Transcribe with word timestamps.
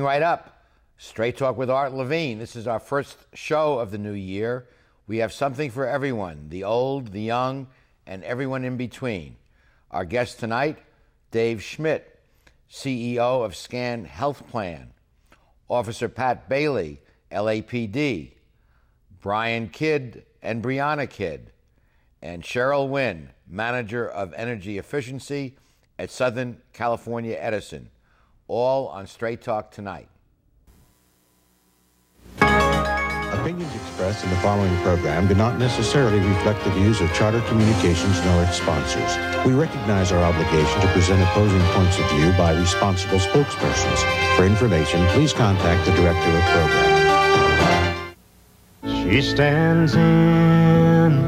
Right 0.00 0.22
up, 0.22 0.64
Straight 0.96 1.36
Talk 1.36 1.58
with 1.58 1.68
Art 1.68 1.92
Levine. 1.92 2.38
This 2.38 2.56
is 2.56 2.66
our 2.66 2.80
first 2.80 3.18
show 3.34 3.78
of 3.78 3.90
the 3.90 3.98
new 3.98 4.14
year. 4.14 4.66
We 5.06 5.18
have 5.18 5.30
something 5.30 5.70
for 5.70 5.86
everyone 5.86 6.48
the 6.48 6.64
old, 6.64 7.12
the 7.12 7.20
young, 7.20 7.66
and 8.06 8.24
everyone 8.24 8.64
in 8.64 8.78
between. 8.78 9.36
Our 9.90 10.06
guest 10.06 10.40
tonight, 10.40 10.78
Dave 11.30 11.62
Schmidt, 11.62 12.18
CEO 12.70 13.44
of 13.44 13.54
Scan 13.54 14.06
Health 14.06 14.48
Plan, 14.48 14.92
Officer 15.68 16.08
Pat 16.08 16.48
Beighley, 16.48 17.02
LAPD, 17.30 18.32
Bryan 19.20 19.68
Kidd 19.68 20.24
and 20.42 20.62
Brianna 20.62 21.08
Kidd, 21.08 21.52
and 22.22 22.42
Cheryl 22.42 22.88
Wynn, 22.88 23.30
Manager 23.46 24.08
of 24.08 24.32
Energy 24.32 24.78
Efficiency 24.78 25.56
at 25.98 26.10
Southern 26.10 26.62
California 26.72 27.36
Edison 27.38 27.90
all 28.50 28.88
on 28.88 29.06
Straight 29.06 29.40
Talk 29.40 29.70
tonight. 29.70 30.08
Opinions 32.40 33.74
expressed 33.74 34.24
in 34.24 34.30
the 34.30 34.36
following 34.36 34.76
program 34.82 35.26
do 35.26 35.34
not 35.34 35.58
necessarily 35.58 36.18
reflect 36.18 36.62
the 36.64 36.70
views 36.70 37.00
of 37.00 37.10
Charter 37.14 37.40
Communications 37.42 38.22
nor 38.24 38.42
its 38.42 38.56
sponsors. 38.56 39.16
We 39.46 39.54
recognize 39.54 40.12
our 40.12 40.22
obligation 40.22 40.80
to 40.80 40.88
present 40.88 41.22
opposing 41.22 41.62
points 41.72 41.98
of 41.98 42.10
view 42.10 42.32
by 42.32 42.52
responsible 42.58 43.18
spokespersons. 43.18 44.36
For 44.36 44.44
information, 44.44 45.06
please 45.08 45.32
contact 45.32 45.86
the 45.86 45.92
director 45.92 46.36
of 46.36 46.42
program. 46.52 47.00
She 48.82 49.22
stands 49.22 49.94
in 49.94 51.22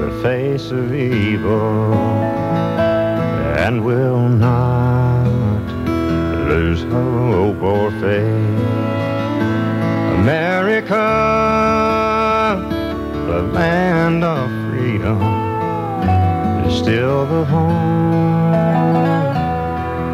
the 0.00 0.20
face 0.22 0.70
of 0.70 0.94
evil 0.94 1.94
and 3.56 3.84
will 3.84 4.28
not 4.28 5.15
lose 6.76 6.92
hope 6.92 7.62
or 7.62 7.90
faith. 7.92 8.60
America, 10.18 10.94
the 13.26 13.42
land 13.42 14.24
of 14.24 14.50
freedom, 14.70 15.20
is 16.66 16.78
still 16.78 17.26
the 17.26 17.44
home 17.44 18.54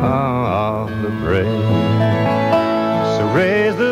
of 0.02 0.90
the 1.02 1.10
brave. 1.20 1.46
So 3.16 3.32
raise 3.34 3.76
the 3.76 3.91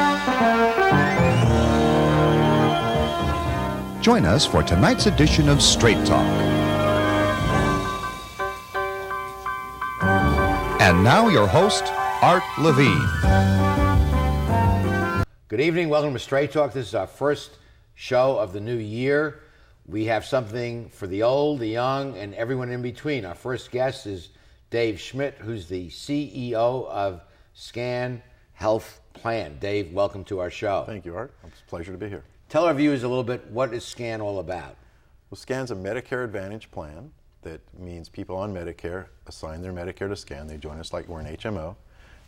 Join 4.01 4.25
us 4.25 4.47
for 4.47 4.63
tonight's 4.63 5.05
edition 5.05 5.47
of 5.47 5.61
Straight 5.61 6.03
Talk. 6.07 6.25
And 10.81 11.03
now, 11.03 11.27
your 11.27 11.45
host, 11.45 11.83
Art 12.23 12.41
Levine. 12.57 13.07
Good 15.49 15.61
evening. 15.61 15.89
Welcome 15.89 16.13
to 16.13 16.19
Straight 16.19 16.51
Talk. 16.51 16.73
This 16.73 16.87
is 16.87 16.95
our 16.95 17.05
first 17.05 17.51
show 17.93 18.39
of 18.39 18.53
the 18.53 18.59
new 18.59 18.77
year. 18.77 19.41
We 19.85 20.05
have 20.05 20.25
something 20.25 20.89
for 20.89 21.05
the 21.05 21.21
old, 21.21 21.59
the 21.59 21.67
young, 21.67 22.17
and 22.17 22.33
everyone 22.33 22.71
in 22.71 22.81
between. 22.81 23.23
Our 23.23 23.35
first 23.35 23.69
guest 23.69 24.07
is 24.07 24.29
Dave 24.71 24.99
Schmidt, 24.99 25.35
who's 25.35 25.67
the 25.67 25.89
CEO 25.89 26.87
of 26.87 27.21
Scan 27.53 28.23
Health 28.61 29.01
Plan. 29.13 29.57
Dave, 29.59 29.91
welcome 29.91 30.23
to 30.25 30.37
our 30.37 30.51
show. 30.51 30.83
Thank 30.85 31.03
you, 31.03 31.15
Art. 31.15 31.33
It's 31.47 31.61
a 31.61 31.63
pleasure 31.67 31.93
to 31.93 31.97
be 31.97 32.07
here. 32.07 32.23
Tell 32.47 32.65
our 32.65 32.75
viewers 32.75 33.01
a 33.01 33.07
little 33.07 33.23
bit 33.23 33.49
what 33.49 33.73
is 33.73 33.83
Scan 33.83 34.21
all 34.21 34.37
about? 34.37 34.75
Well, 35.31 35.37
SCAN's 35.39 35.71
a 35.71 35.75
Medicare 35.75 36.23
Advantage 36.23 36.69
plan 36.69 37.11
that 37.41 37.59
means 37.79 38.07
people 38.07 38.35
on 38.35 38.53
Medicare 38.53 39.07
assign 39.25 39.63
their 39.63 39.73
Medicare 39.73 40.09
to 40.09 40.15
SCAN. 40.15 40.45
They 40.45 40.57
join 40.57 40.77
us 40.77 40.93
like 40.93 41.07
we're 41.07 41.21
an 41.21 41.35
HMO. 41.37 41.75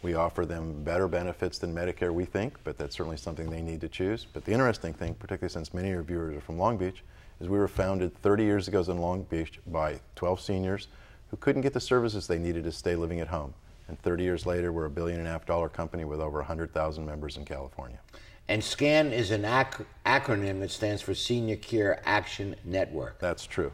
We 0.02 0.16
offer 0.16 0.44
them 0.44 0.84
better 0.84 1.08
benefits 1.08 1.60
than 1.60 1.72
Medicare, 1.72 2.12
we 2.12 2.26
think, 2.26 2.58
but 2.64 2.80
that's 2.80 2.96
certainly 2.96 3.18
something 3.18 3.52
they 3.52 3.62
need 3.62 3.80
to 3.82 3.88
choose. 3.88 4.26
But 4.26 4.44
the 4.44 4.54
interesting 4.54 4.92
thing, 4.92 5.14
particularly 5.14 5.54
since 5.54 5.72
many 5.72 5.90
of 5.90 5.94
your 5.94 6.02
viewers 6.02 6.36
are 6.36 6.42
from 6.42 6.58
Long 6.58 6.78
Beach, 6.78 7.04
is 7.42 7.48
we 7.48 7.60
were 7.60 7.68
founded 7.68 8.12
30 8.24 8.44
years 8.44 8.68
ago 8.68 8.82
in 8.82 8.98
Long 8.98 9.22
Beach 9.22 9.60
by 9.68 10.00
12 10.16 10.42
seniors 10.42 10.88
who 11.30 11.38
couldn't 11.38 11.62
get 11.62 11.74
the 11.74 11.80
services 11.80 12.26
they 12.26 12.40
needed 12.40 12.64
to 12.64 12.72
stay 12.72 12.96
living 12.96 13.20
at 13.20 13.28
home. 13.28 13.54
And 13.88 14.02
30 14.02 14.24
years 14.24 14.46
later, 14.46 14.72
we're 14.72 14.86
a 14.86 14.90
billion 14.90 15.20
and 15.20 15.28
a 15.28 15.32
half 15.32 15.46
dollar 15.46 15.70
company 15.70 16.06
with 16.06 16.22
over 16.22 16.40
100,000 16.40 17.06
members 17.06 17.38
in 17.38 17.46
California. 17.46 18.00
And 18.48 18.64
SCAN 18.64 19.12
is 19.14 19.32
an 19.32 19.46
ac- 19.46 19.86
acronym 20.06 20.60
that 20.60 20.72
stands 20.72 21.02
for 21.02 21.14
Senior 21.14 21.56
Care 21.56 22.02
Action 22.06 22.56
Network. 22.66 23.20
That's 23.20 23.46
true. 23.46 23.72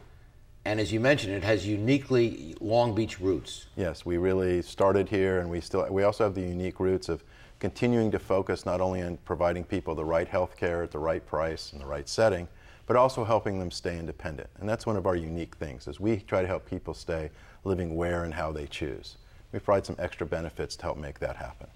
And 0.64 0.78
as 0.78 0.92
you 0.92 1.00
mentioned, 1.00 1.32
it 1.32 1.42
has 1.42 1.66
uniquely 1.66 2.54
Long 2.60 2.94
Beach 2.94 3.18
roots. 3.18 3.66
Yes, 3.76 4.04
we 4.04 4.18
really 4.18 4.62
started 4.62 5.08
here, 5.08 5.40
and 5.40 5.50
we 5.50 5.60
still 5.60 5.86
we 5.90 6.02
also 6.02 6.24
have 6.24 6.34
the 6.34 6.42
unique 6.42 6.78
roots 6.80 7.08
of 7.08 7.24
continuing 7.60 8.10
to 8.10 8.18
focus 8.18 8.66
not 8.66 8.80
only 8.80 9.02
on 9.02 9.16
providing 9.24 9.64
people 9.64 9.94
the 9.94 10.04
right 10.04 10.28
health 10.28 10.56
care 10.56 10.82
at 10.82 10.90
the 10.90 10.98
right 10.98 11.24
price 11.26 11.72
and 11.72 11.80
the 11.80 11.86
right 11.86 12.08
setting, 12.08 12.46
but 12.86 12.96
also 12.96 13.24
helping 13.24 13.58
them 13.58 13.70
stay 13.70 13.98
independent. 13.98 14.50
And 14.58 14.68
that's 14.68 14.84
one 14.84 14.96
of 14.96 15.06
our 15.06 15.16
unique 15.16 15.54
things 15.56 15.86
is 15.86 15.98
we 15.98 16.16
try 16.18 16.42
to 16.42 16.48
help 16.48 16.68
people 16.68 16.92
stay 16.92 17.30
living 17.64 17.94
where 17.96 18.24
and 18.24 18.34
how 18.34 18.52
they 18.52 18.66
choose. 18.66 19.16
We 19.52 19.58
provide 19.58 19.86
some 19.86 19.96
extra 19.98 20.26
benefits 20.26 20.76
to 20.76 20.82
help 20.84 20.96
make 20.96 21.18
that 21.18 21.36
happen. 21.36 21.66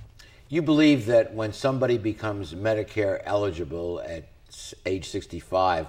You 0.48 0.62
believe 0.62 1.06
that 1.06 1.34
when 1.34 1.52
somebody 1.52 1.98
becomes 1.98 2.54
Medicare 2.54 3.20
eligible 3.24 4.00
at 4.06 4.28
age 4.86 5.08
65, 5.08 5.86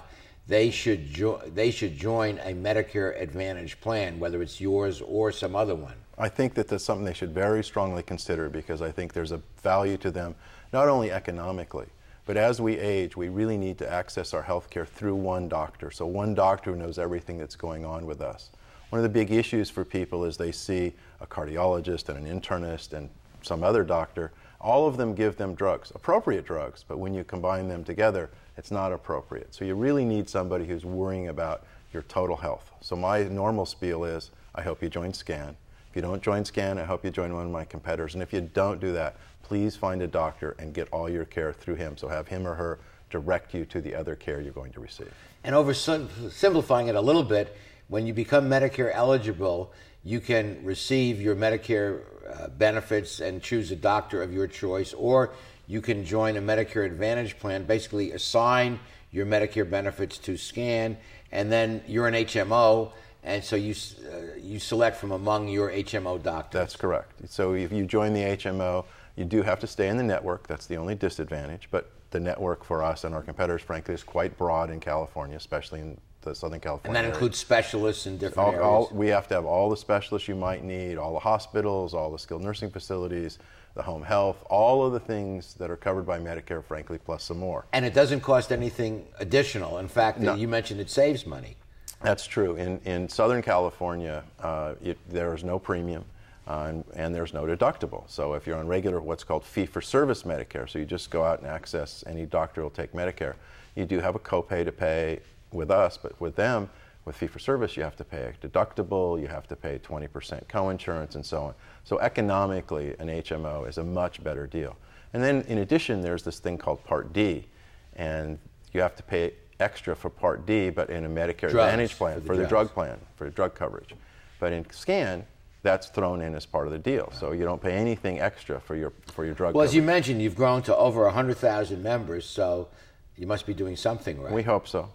they 0.48 0.70
should 0.70 1.12
jo- 1.12 1.42
they 1.46 1.70
should 1.70 1.96
join 1.96 2.38
a 2.38 2.52
Medicare 2.52 3.20
Advantage 3.20 3.80
plan, 3.80 4.18
whether 4.18 4.42
it's 4.42 4.60
yours 4.60 5.00
or 5.00 5.32
some 5.32 5.54
other 5.54 5.74
one. 5.74 5.94
I 6.18 6.28
think 6.28 6.54
that 6.54 6.68
that's 6.68 6.84
something 6.84 7.04
they 7.04 7.12
should 7.12 7.34
very 7.34 7.62
strongly 7.62 8.02
consider 8.02 8.48
because 8.48 8.80
I 8.80 8.90
think 8.90 9.12
there's 9.12 9.32
a 9.32 9.42
value 9.62 9.96
to 9.98 10.10
them, 10.10 10.34
not 10.72 10.88
only 10.88 11.10
economically, 11.10 11.86
but 12.24 12.36
as 12.36 12.60
we 12.60 12.78
age, 12.78 13.16
we 13.16 13.28
really 13.28 13.56
need 13.56 13.78
to 13.78 13.92
access 13.92 14.34
our 14.34 14.42
health 14.42 14.70
care 14.70 14.86
through 14.86 15.14
one 15.14 15.48
doctor. 15.48 15.90
So, 15.90 16.06
one 16.06 16.34
doctor 16.34 16.74
knows 16.74 16.98
everything 16.98 17.38
that's 17.38 17.56
going 17.56 17.84
on 17.84 18.06
with 18.06 18.20
us. 18.20 18.50
One 18.90 19.00
of 19.00 19.02
the 19.02 19.08
big 19.08 19.32
issues 19.32 19.68
for 19.68 19.84
people 19.84 20.24
is 20.24 20.36
they 20.36 20.52
see 20.52 20.92
a 21.20 21.26
cardiologist 21.26 22.08
and 22.08 22.24
an 22.24 22.40
internist 22.40 22.92
and 22.92 23.08
some 23.42 23.64
other 23.64 23.82
doctor. 23.82 24.32
All 24.60 24.86
of 24.86 24.96
them 24.96 25.14
give 25.14 25.36
them 25.36 25.54
drugs, 25.54 25.92
appropriate 25.94 26.44
drugs, 26.44 26.84
but 26.86 26.98
when 26.98 27.12
you 27.12 27.24
combine 27.24 27.68
them 27.68 27.84
together, 27.84 28.30
it's 28.56 28.70
not 28.70 28.92
appropriate. 28.92 29.54
So, 29.54 29.64
you 29.64 29.74
really 29.74 30.04
need 30.04 30.28
somebody 30.28 30.66
who's 30.66 30.84
worrying 30.84 31.28
about 31.28 31.64
your 31.92 32.02
total 32.02 32.36
health. 32.36 32.70
So, 32.80 32.96
my 32.96 33.24
normal 33.24 33.66
spiel 33.66 34.04
is 34.04 34.30
I 34.54 34.62
hope 34.62 34.82
you 34.82 34.88
join 34.88 35.12
SCAN. 35.12 35.56
If 35.90 35.96
you 35.96 36.02
don't 36.02 36.22
join 36.22 36.44
SCAN, 36.44 36.78
I 36.78 36.84
hope 36.84 37.04
you 37.04 37.10
join 37.10 37.34
one 37.34 37.46
of 37.46 37.52
my 37.52 37.64
competitors. 37.64 38.14
And 38.14 38.22
if 38.22 38.32
you 38.32 38.40
don't 38.40 38.80
do 38.80 38.92
that, 38.92 39.16
please 39.42 39.76
find 39.76 40.00
a 40.02 40.06
doctor 40.06 40.56
and 40.58 40.72
get 40.72 40.88
all 40.90 41.08
your 41.08 41.24
care 41.24 41.52
through 41.52 41.74
him. 41.74 41.96
So 41.96 42.08
have 42.08 42.26
him 42.28 42.46
or 42.46 42.54
her 42.54 42.78
direct 43.10 43.54
you 43.54 43.64
to 43.66 43.80
the 43.80 43.94
other 43.94 44.16
care 44.16 44.40
you're 44.40 44.52
going 44.52 44.72
to 44.72 44.80
receive. 44.80 45.12
And 45.44 45.54
oversimplifying 45.54 46.88
it 46.88 46.96
a 46.96 47.00
little 47.00 47.22
bit, 47.22 47.56
when 47.88 48.06
you 48.06 48.14
become 48.14 48.48
Medicare 48.48 48.90
eligible, 48.92 49.72
you 50.02 50.20
can 50.20 50.64
receive 50.64 51.20
your 51.20 51.36
Medicare 51.36 52.02
uh, 52.28 52.48
benefits 52.48 53.20
and 53.20 53.42
choose 53.42 53.70
a 53.70 53.76
doctor 53.76 54.22
of 54.22 54.32
your 54.32 54.46
choice, 54.46 54.92
or 54.92 55.32
you 55.66 55.80
can 55.80 56.04
join 56.04 56.36
a 56.36 56.40
Medicare 56.40 56.86
Advantage 56.86 57.38
plan, 57.38 57.64
basically 57.64 58.12
assign 58.12 58.78
your 59.10 59.26
Medicare 59.26 59.68
benefits 59.68 60.18
to 60.18 60.36
SCAN, 60.36 60.96
and 61.32 61.50
then 61.50 61.82
you're 61.86 62.06
an 62.06 62.14
HMO, 62.14 62.92
and 63.24 63.42
so 63.42 63.56
you 63.56 63.74
uh, 64.12 64.36
you 64.40 64.58
select 64.58 64.96
from 64.96 65.10
among 65.12 65.48
your 65.48 65.70
HMO 65.70 66.22
doctors. 66.22 66.60
That's 66.60 66.76
correct. 66.76 67.28
So 67.28 67.54
if 67.54 67.72
you 67.72 67.84
join 67.84 68.12
the 68.12 68.22
HMO, 68.22 68.84
You 69.16 69.24
do 69.24 69.42
have 69.42 69.60
to 69.60 69.66
stay 69.66 69.88
in 69.88 69.96
the 69.96 70.02
network. 70.02 70.46
That's 70.46 70.66
the 70.66 70.76
only 70.76 70.94
disadvantage. 70.94 71.68
But 71.70 71.90
the 72.10 72.20
network 72.20 72.64
for 72.64 72.82
us 72.82 73.02
and 73.02 73.14
our 73.14 73.22
competitors, 73.22 73.62
frankly, 73.62 73.94
is 73.94 74.04
quite 74.04 74.36
broad 74.36 74.70
in 74.70 74.78
California, 74.78 75.36
especially 75.36 75.80
in 75.80 75.98
the 76.30 76.34
Southern 76.34 76.60
California. 76.60 76.98
And 76.98 77.04
that 77.04 77.12
includes 77.12 77.38
specialists 77.38 78.06
in 78.06 78.18
different 78.18 78.38
all, 78.48 78.52
areas. 78.54 78.64
all, 78.64 78.90
we 78.92 79.08
have 79.08 79.26
to 79.28 79.34
have 79.34 79.44
all 79.46 79.70
the 79.70 79.76
specialists 79.76 80.28
you 80.28 80.34
might 80.34 80.62
need, 80.64 80.96
all 80.96 81.12
the 81.12 81.18
hospitals, 81.20 81.94
all 81.94 82.10
the 82.10 82.18
skilled 82.18 82.42
nursing 82.42 82.70
facilities, 82.70 83.38
the 83.74 83.82
home 83.82 84.02
health, 84.02 84.42
all 84.50 84.84
of 84.84 84.92
the 84.92 85.00
things 85.00 85.54
that 85.54 85.70
are 85.70 85.76
covered 85.76 86.06
by 86.06 86.18
Medicare, 86.18 86.64
frankly, 86.64 86.98
plus 86.98 87.24
some 87.24 87.38
more. 87.38 87.66
and 87.72 87.84
it 87.84 87.94
doesn't 87.94 88.20
cost 88.20 88.52
anything 88.52 89.06
additional. 89.18 89.78
In 89.78 89.88
fact, 89.88 90.18
No. 90.18 90.34
you 90.34 90.48
mentioned 90.48 90.80
it 90.80 90.90
saves 90.90 91.26
money. 91.26 91.56
That's 92.02 92.26
true. 92.26 92.56
In, 92.56 92.78
in 92.84 93.08
Southern 93.08 93.42
California, 93.42 94.22
uh, 94.40 94.74
it, 94.82 94.98
there 95.08 95.34
is 95.34 95.44
no 95.44 95.58
premium 95.58 96.04
uh, 96.46 96.66
and, 96.68 96.84
and 96.94 97.14
there's 97.14 97.32
no 97.34 97.44
deductible. 97.44 98.04
So 98.08 98.34
if 98.34 98.46
you're 98.46 98.58
on 98.58 98.66
regular, 98.68 99.00
what's 99.00 99.24
called 99.24 99.44
fee 99.44 99.66
for 99.66 99.80
service 99.80 100.22
Medicare, 100.22 100.68
so 100.68 100.78
you 100.78 100.84
just 100.84 101.10
go 101.10 101.24
out 101.24 101.40
and 101.40 101.48
access 101.48 102.04
any 102.06 102.24
doctor 102.26 102.62
will 102.62 102.70
take 102.70 102.92
Medicare, 102.92 103.34
you 103.74 103.84
do 103.84 103.98
have 104.00 104.14
a 104.14 104.18
copay 104.18 104.64
to 104.64 104.72
pay 104.72 105.20
with 105.52 105.70
us, 105.70 105.96
but 105.96 106.20
with 106.20 106.36
them, 106.36 106.68
with 107.04 107.16
fee 107.16 107.28
for 107.28 107.38
service, 107.38 107.76
you 107.76 107.82
have 107.82 107.96
to 107.96 108.04
pay 108.04 108.22
a 108.42 108.46
deductible, 108.46 109.20
you 109.20 109.28
have 109.28 109.46
to 109.48 109.56
pay 109.56 109.78
20% 109.78 110.44
coinsurance, 110.46 111.14
and 111.14 111.24
so 111.24 111.44
on. 111.44 111.54
So 111.84 111.98
economically, 112.00 112.96
an 112.98 113.08
HMO 113.08 113.68
is 113.68 113.78
a 113.78 113.84
much 113.84 114.22
better 114.22 114.46
deal. 114.46 114.76
And 115.12 115.22
then 115.22 115.42
in 115.42 115.58
addition, 115.58 116.02
there's 116.02 116.24
this 116.24 116.40
thing 116.40 116.58
called 116.58 116.84
Part 116.84 117.12
D, 117.12 117.46
and 117.94 118.38
you 118.72 118.80
have 118.80 118.96
to 118.96 119.02
pay 119.02 119.34
extra 119.60 119.94
for 119.94 120.10
Part 120.10 120.46
D, 120.46 120.70
but 120.70 120.90
in 120.90 121.04
a 121.04 121.08
Medicare 121.08 121.50
Drugs, 121.50 121.54
Advantage 121.54 121.96
plan 121.96 122.14
for 122.16 122.20
the 122.20 122.26
for 122.26 122.36
the 122.36 122.46
drug 122.46 122.72
plan, 122.72 122.98
for 123.14 123.30
drug 123.30 123.54
coverage. 123.54 123.94
But 124.40 124.52
in 124.52 124.68
SCAN, 124.70 125.24
that's 125.62 125.88
thrown 125.88 126.20
in 126.20 126.34
as 126.34 126.44
part 126.44 126.66
of 126.66 126.72
the 126.72 126.78
deal, 126.78 127.10
so 127.12 127.32
you 127.32 127.44
don't 127.44 127.62
pay 127.62 127.72
anything 127.72 128.20
extra 128.20 128.60
for 128.60 128.76
your 128.76 128.92
for 129.12 129.24
your 129.24 129.34
drug. 129.34 129.54
Well, 129.54 129.64
as 129.64 129.74
you 129.74 129.82
mentioned, 129.82 130.20
you've 130.20 130.36
grown 130.36 130.62
to 130.62 130.76
over 130.76 131.04
100,000 131.04 131.82
members, 131.82 132.26
so 132.26 132.68
you 133.16 133.26
must 133.26 133.46
be 133.46 133.54
doing 133.54 133.76
something 133.76 134.20
right. 134.20 134.32
we 134.32 134.42
hope 134.42 134.68
so. 134.68 134.90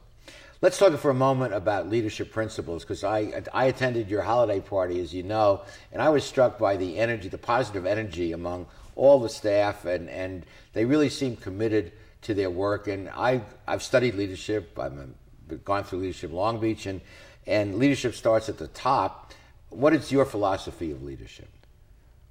Let's 0.61 0.77
talk 0.77 0.95
for 0.99 1.09
a 1.09 1.15
moment 1.15 1.55
about 1.55 1.89
leadership 1.89 2.31
principles 2.31 2.83
because 2.83 3.03
I, 3.03 3.41
I 3.51 3.65
attended 3.65 4.11
your 4.11 4.21
holiday 4.21 4.59
party, 4.59 5.01
as 5.01 5.11
you 5.11 5.23
know, 5.23 5.63
and 5.91 5.99
I 5.99 6.09
was 6.09 6.23
struck 6.23 6.59
by 6.59 6.77
the 6.77 6.99
energy, 6.99 7.29
the 7.29 7.39
positive 7.39 7.87
energy 7.87 8.31
among 8.31 8.67
all 8.95 9.19
the 9.19 9.27
staff, 9.27 9.85
and, 9.85 10.07
and 10.07 10.45
they 10.73 10.85
really 10.85 11.09
seem 11.09 11.35
committed 11.35 11.93
to 12.21 12.35
their 12.35 12.51
work. 12.51 12.87
And 12.87 13.09
I, 13.09 13.41
I've 13.67 13.81
studied 13.81 14.13
leadership, 14.13 14.77
I've 14.77 14.93
gone 15.65 15.83
through 15.83 15.97
leadership 15.97 16.31
Long 16.31 16.59
Beach, 16.59 16.85
and, 16.85 17.01
and 17.47 17.79
leadership 17.79 18.13
starts 18.13 18.47
at 18.47 18.59
the 18.59 18.67
top. 18.67 19.33
What 19.69 19.93
is 19.93 20.11
your 20.11 20.25
philosophy 20.25 20.91
of 20.91 21.01
leadership? 21.01 21.49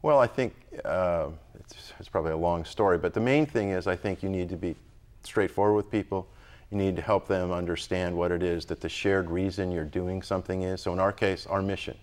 Well, 0.02 0.20
I 0.20 0.28
think 0.28 0.54
uh, 0.84 1.30
it's, 1.58 1.92
it's 1.98 2.08
probably 2.08 2.30
a 2.30 2.36
long 2.36 2.64
story, 2.64 2.96
but 2.96 3.12
the 3.12 3.18
main 3.18 3.44
thing 3.44 3.70
is 3.70 3.88
I 3.88 3.96
think 3.96 4.22
you 4.22 4.28
need 4.28 4.50
to 4.50 4.56
be 4.56 4.76
straightforward 5.24 5.74
with 5.74 5.90
people. 5.90 6.28
You 6.70 6.78
need 6.78 6.96
to 6.96 7.02
help 7.02 7.26
them 7.26 7.50
understand 7.50 8.16
what 8.16 8.30
it 8.30 8.42
is 8.42 8.64
that 8.66 8.80
the 8.80 8.88
shared 8.88 9.28
reason 9.28 9.72
you're 9.72 9.84
doing 9.84 10.22
something 10.22 10.62
is. 10.62 10.80
So, 10.80 10.92
in 10.92 11.00
our 11.00 11.12
case, 11.12 11.46
our 11.46 11.62
mission. 11.62 11.96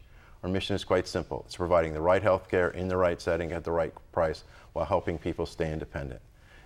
Our 0.43 0.49
mission 0.49 0.75
is 0.75 0.83
quite 0.83 1.07
simple 1.07 1.43
it's 1.45 1.55
providing 1.55 1.93
the 1.93 2.01
right 2.01 2.21
health 2.21 2.49
care 2.49 2.69
in 2.69 2.87
the 2.87 2.97
right 2.97 3.19
setting 3.19 3.51
at 3.51 3.63
the 3.63 3.71
right 3.71 3.93
price 4.11 4.43
while 4.73 4.85
helping 4.85 5.17
people 5.17 5.45
stay 5.45 5.71
independent. 5.71 6.21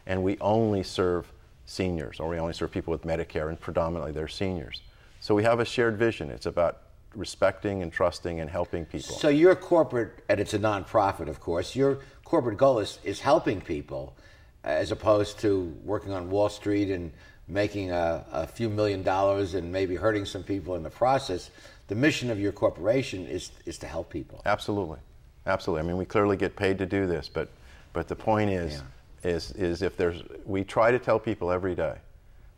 And 0.07 0.23
we 0.23 0.37
only 0.41 0.83
serve 0.83 1.31
seniors, 1.65 2.19
or 2.19 2.27
we 2.27 2.39
only 2.39 2.53
serve 2.53 2.71
people 2.71 2.91
with 2.91 3.03
Medicare, 3.03 3.49
and 3.49 3.59
predominantly 3.59 4.11
they're 4.11 4.27
seniors. 4.27 4.81
So, 5.19 5.35
we 5.35 5.43
have 5.43 5.59
a 5.59 5.65
shared 5.65 5.97
vision. 5.97 6.31
It's 6.31 6.47
about 6.47 6.81
respecting 7.15 7.83
and 7.83 7.91
trusting 7.91 8.39
and 8.39 8.49
helping 8.49 8.85
people. 8.85 9.15
So 9.15 9.29
your 9.29 9.55
corporate, 9.55 10.23
and 10.29 10.39
it's 10.39 10.53
a 10.53 10.59
nonprofit, 10.59 11.27
of 11.27 11.39
course. 11.39 11.75
Your 11.75 11.99
corporate 12.23 12.57
goal 12.57 12.79
is, 12.79 12.99
is 13.03 13.19
helping 13.19 13.61
people, 13.61 14.15
as 14.63 14.91
opposed 14.91 15.39
to 15.39 15.75
working 15.83 16.13
on 16.13 16.29
Wall 16.29 16.49
Street 16.49 16.89
and 16.89 17.11
making 17.47 17.91
a, 17.91 18.25
a 18.31 18.47
few 18.47 18.69
million 18.69 19.03
dollars 19.03 19.53
and 19.53 19.71
maybe 19.71 19.95
hurting 19.95 20.25
some 20.25 20.43
people 20.43 20.75
in 20.75 20.83
the 20.83 20.89
process. 20.89 21.49
The 21.87 21.95
mission 21.95 22.29
of 22.29 22.39
your 22.39 22.51
corporation 22.51 23.25
is 23.27 23.51
is 23.65 23.77
to 23.79 23.87
help 23.87 24.09
people. 24.09 24.41
Absolutely, 24.45 24.99
absolutely. 25.45 25.83
I 25.83 25.87
mean, 25.87 25.97
we 25.97 26.05
clearly 26.05 26.37
get 26.37 26.55
paid 26.55 26.77
to 26.77 26.85
do 26.85 27.05
this, 27.07 27.27
but 27.29 27.49
but 27.93 28.07
the 28.07 28.15
point 28.15 28.49
is, 28.51 28.81
is 29.23 29.51
is 29.51 29.81
if 29.81 29.97
there's 29.97 30.23
we 30.45 30.63
try 30.63 30.91
to 30.91 30.99
tell 30.99 31.19
people 31.19 31.51
every 31.51 31.75
day 31.75 31.95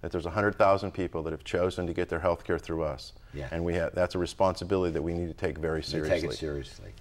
that 0.02 0.12
there's 0.12 0.26
100,000 0.26 0.92
people 0.92 1.24
that 1.24 1.32
have 1.32 1.46
chosen 1.46 1.88
to 1.88 1.94
get 1.94 2.10
their 2.10 2.20
health 2.20 2.44
care 2.44 2.60
through 2.60 2.84
us, 2.84 3.14
Yeah. 3.34 3.48
and 3.52 3.64
we 3.64 3.74
have 3.76 3.96
that's 3.96 4.16
a 4.16 4.20
responsibility 4.20 4.92
that 4.94 5.02
we 5.02 5.14
need 5.14 5.28
to 5.30 5.34
take 5.34 5.58
very 5.58 5.80
You 5.80 5.84
seriously. 5.84 6.22
take 6.22 6.30
it 6.32 6.38
seriously. 6.38 6.92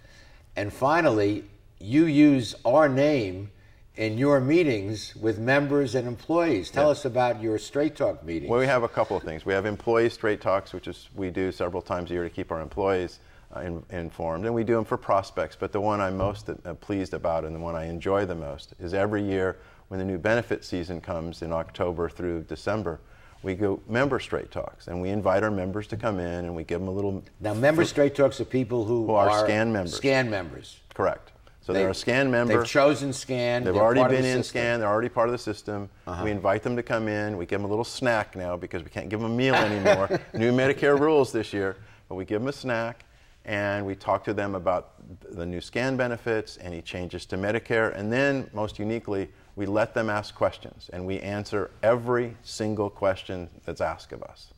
And 0.57 0.73
finally, 0.73 1.45
you 1.81 2.05
use 2.07 2.55
our 2.65 2.89
name 2.89 3.51
in 3.97 4.17
your 4.17 4.41
meetings 4.41 5.15
with 5.17 5.39
members 5.39 5.95
and 5.95 6.09
employees. 6.09 6.71
Tell 6.71 6.91
us 6.91 7.05
about 7.05 7.43
your 7.43 7.59
Straight 7.59 7.95
Talk 7.95 8.25
meetings. 8.25 8.51
Well, 8.51 8.61
we 8.61 8.67
have 8.67 8.83
a 8.83 8.89
couple 8.89 9.17
of 9.17 9.23
things. 9.23 9.45
We 9.45 9.53
have 9.53 9.67
employee 9.67 10.09
straight 10.09 10.41
talks, 10.41 10.73
which 10.73 10.89
is 10.89 11.11
we 11.15 11.31
do 11.31 11.53
several 11.53 11.83
times 11.83 12.11
a 12.11 12.15
year 12.15 12.25
to 12.25 12.31
keep 12.31 12.51
our 12.51 12.61
employees 12.61 13.19
uh, 13.55 13.61
in, 13.61 13.83
informed, 13.91 14.47
and 14.47 14.55
we 14.55 14.65
do 14.65 14.75
them 14.75 14.85
for 14.85 14.97
prospects. 14.97 15.57
But 15.59 15.73
the 15.73 15.81
one 15.81 16.01
I'm 16.01 16.17
most 16.17 16.49
uh, 16.49 16.75
pleased 16.75 17.13
about 17.13 17.45
and 17.45 17.55
the 17.55 17.61
one 17.61 17.75
I 17.75 17.85
enjoy 17.87 18.25
the 18.25 18.35
most 18.35 18.73
is 18.81 18.95
every 18.95 19.23
year 19.23 19.59
when 19.89 19.99
the 19.99 20.07
new 20.07 20.19
benefit 20.19 20.65
season 20.65 21.01
comes 21.01 21.43
in 21.43 21.53
October 21.53 22.09
through 22.09 22.43
December. 22.45 23.01
We 23.43 23.55
go 23.57 23.83
member 23.89 24.21
straight 24.21 24.53
talks, 24.53 24.87
and 24.87 25.03
we 25.03 25.11
invite 25.11 25.43
our 25.43 25.51
members 25.51 25.89
to 25.89 25.97
come 25.97 26.21
in, 26.21 26.45
and 26.45 26.55
we 26.55 26.63
give 26.63 26.79
them 26.81 26.89
a 26.89 26.93
little. 26.93 27.25
Now, 27.41 27.53
member 27.53 27.85
straight 27.85 28.15
talks 28.15 28.41
are 28.41 28.45
people 28.45 28.85
who, 28.85 29.07
Who 29.07 29.15
are 29.15 29.45
scan 29.45 29.73
members. 29.73 29.97
Scan 29.97 30.31
members. 30.31 30.79
Correct. 30.95 31.32
So 31.63 31.73
They- 31.73 31.81
they're 31.81 31.91
a 31.91 31.95
scan 31.95 32.31
member. 32.31 32.59
They've 32.59 32.67
chosen 32.67 33.13
scan. 33.13 33.63
They've 33.63 33.77
already 33.77 34.03
been 34.03 34.25
in 34.25 34.43
system. 34.43 34.59
Uh-huh. 34.59 34.65
scan. 34.67 34.81
They're 34.81 34.89
already 34.89 35.09
part 35.09 35.29
of 35.29 35.33
the 35.33 35.39
system. 35.39 35.89
We 36.23 36.31
invite 36.33 36.63
them 36.65 36.75
to 36.77 36.83
come 36.83 37.07
in. 37.09 37.37
We 37.37 37.47
give 37.47 37.61
them 37.61 37.67
a 37.67 37.69
little 37.69 37.85
snack 37.85 38.35
now 38.35 38.57
because 38.57 38.83
we 38.83 38.91
can't 38.91 39.09
give 39.09 39.21
them 39.21 39.31
a 39.31 39.35
meal 39.35 39.55
anymore. 39.55 40.09
New 40.35 40.53
Medicare 40.53 40.99
rules 40.99 41.31
this 41.33 41.53
year, 41.53 41.77
but 42.09 42.17
we 42.17 42.25
give 42.25 42.41
them 42.41 42.49
a 42.49 42.53
snack, 42.53 43.05
and 43.45 43.87
we 43.87 43.95
talk 43.95 44.25
to 44.25 44.35
them 44.35 44.57
about 44.57 44.95
the 45.31 45.47
new 45.47 45.61
scan 45.61 45.97
benefits, 45.97 46.59
any 46.61 46.83
changes 46.83 47.25
to 47.27 47.37
Medicare, 47.37 47.97
and 47.97 48.13
then 48.13 48.51
most 48.53 48.79
uniquely, 48.81 49.31
we 49.55 49.65
let 49.67 49.95
them 49.95 50.11
ask 50.11 50.35
questions, 50.35 50.91
and 50.93 51.07
we 51.07 51.21
answer 51.21 51.71
every 51.83 52.37
single 52.43 52.91
question 52.91 53.49
that's 53.65 53.81
asked 53.81 54.13
of 54.13 54.23
us. 54.25 54.53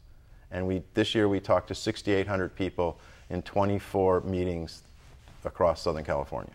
And 0.50 0.66
we 0.66 0.82
this 0.94 1.14
year 1.14 1.28
we 1.28 1.40
talked 1.40 1.68
to 1.68 1.74
6,800 1.74 2.54
people 2.54 2.98
in 3.28 3.42
24 3.42 4.20
meetings 4.22 4.84
across 5.44 5.82
Southern 5.82 6.04
California. 6.04 6.52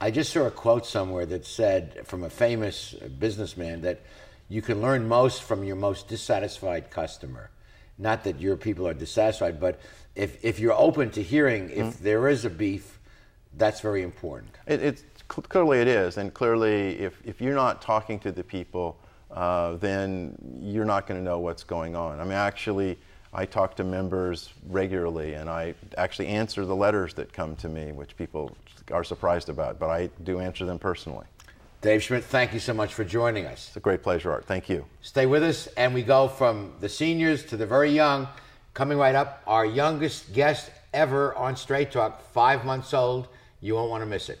I 0.00 0.10
just 0.10 0.32
saw 0.32 0.46
a 0.46 0.50
quote 0.50 0.86
somewhere 0.86 1.26
that 1.26 1.44
said 1.44 2.06
from 2.06 2.24
a 2.24 2.30
famous 2.30 2.94
businessman 3.18 3.82
that 3.82 4.00
you 4.48 4.62
can 4.62 4.80
learn 4.80 5.06
most 5.06 5.42
from 5.42 5.62
your 5.62 5.76
most 5.76 6.08
dissatisfied 6.08 6.90
customer. 6.90 7.50
Not 7.98 8.24
that 8.24 8.40
your 8.40 8.56
people 8.56 8.88
are 8.88 8.94
dissatisfied, 8.94 9.60
but 9.60 9.78
if, 10.16 10.42
if 10.42 10.58
you're 10.58 10.72
open 10.72 11.10
to 11.10 11.22
hearing 11.22 11.68
if 11.70 11.76
Mm-hmm. 11.76 12.04
there 12.04 12.28
is 12.28 12.46
a 12.46 12.50
beef, 12.50 12.98
that's 13.58 13.80
very 13.80 14.02
important. 14.02 14.56
It, 14.66 14.82
it's 14.82 15.04
clearly 15.28 15.80
it 15.80 15.88
is, 15.88 16.16
and 16.16 16.32
clearly, 16.32 16.98
if, 16.98 17.20
if 17.24 17.40
you're 17.40 17.54
not 17.54 17.82
talking 17.82 18.18
to 18.20 18.32
the 18.32 18.42
people, 18.42 18.98
uh, 19.30 19.76
then 19.76 20.34
you're 20.60 20.84
not 20.86 21.06
going 21.06 21.20
to 21.20 21.24
know 21.24 21.40
what's 21.40 21.62
going 21.62 21.94
on. 21.94 22.20
I 22.20 22.24
mean, 22.24 22.32
actually, 22.32 22.98
I 23.32 23.44
talk 23.44 23.76
to 23.76 23.84
members 23.84 24.50
regularly, 24.68 25.34
and 25.34 25.50
I 25.50 25.74
actually 25.98 26.28
answer 26.28 26.64
the 26.64 26.74
letters 26.74 27.14
that 27.14 27.32
come 27.32 27.54
to 27.56 27.68
me, 27.68 27.92
which 27.92 28.16
people 28.16 28.56
are 28.92 29.04
surprised 29.04 29.48
about, 29.48 29.78
but 29.78 29.90
I 29.90 30.10
do 30.22 30.40
answer 30.40 30.64
them 30.66 30.78
personally. 30.78 31.26
Dave 31.80 32.02
Schmidt, 32.02 32.24
thank 32.24 32.52
you 32.52 32.60
so 32.60 32.74
much 32.74 32.92
for 32.92 33.04
joining 33.04 33.46
us. 33.46 33.68
It's 33.68 33.76
a 33.76 33.80
great 33.80 34.02
pleasure, 34.02 34.30
Art. 34.30 34.44
Thank 34.44 34.68
you. 34.68 34.84
Stay 35.00 35.24
with 35.24 35.42
us, 35.42 35.66
and 35.78 35.94
we 35.94 36.02
go 36.02 36.28
from 36.28 36.74
the 36.80 36.88
seniors 36.88 37.44
to 37.46 37.56
the 37.56 37.66
very 37.66 37.90
young. 37.90 38.28
Coming 38.74 38.98
right 38.98 39.14
up, 39.14 39.42
our 39.46 39.64
youngest 39.64 40.32
guest 40.34 40.70
ever 40.92 41.34
on 41.34 41.56
Straight 41.56 41.90
Talk, 41.90 42.22
five 42.32 42.64
months 42.64 42.92
old. 42.92 43.28
You 43.60 43.74
won't 43.74 43.90
want 43.90 44.02
to 44.02 44.06
miss 44.06 44.28
it. 44.28 44.40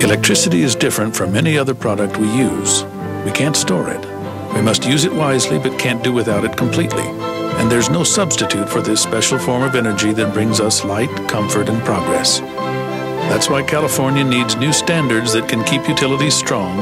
Electricity 0.00 0.62
is 0.62 0.74
different 0.74 1.14
from 1.14 1.36
any 1.36 1.58
other 1.58 1.74
product 1.74 2.16
we 2.16 2.26
use. 2.34 2.84
We 3.26 3.32
can't 3.32 3.54
store 3.54 3.90
it. 3.90 4.00
We 4.54 4.62
must 4.62 4.86
use 4.86 5.04
it 5.04 5.12
wisely, 5.12 5.58
but 5.58 5.78
can't 5.78 6.02
do 6.02 6.10
without 6.10 6.42
it 6.42 6.56
completely. 6.56 7.02
And 7.60 7.70
there's 7.70 7.90
no 7.90 8.02
substitute 8.02 8.66
for 8.66 8.80
this 8.80 9.02
special 9.02 9.38
form 9.38 9.62
of 9.62 9.74
energy 9.74 10.14
that 10.14 10.32
brings 10.32 10.58
us 10.58 10.84
light, 10.86 11.10
comfort, 11.28 11.68
and 11.68 11.84
progress. 11.84 12.40
That's 13.28 13.50
why 13.50 13.62
California 13.62 14.24
needs 14.24 14.56
new 14.56 14.72
standards 14.72 15.34
that 15.34 15.50
can 15.50 15.62
keep 15.64 15.86
utilities 15.86 16.34
strong, 16.34 16.78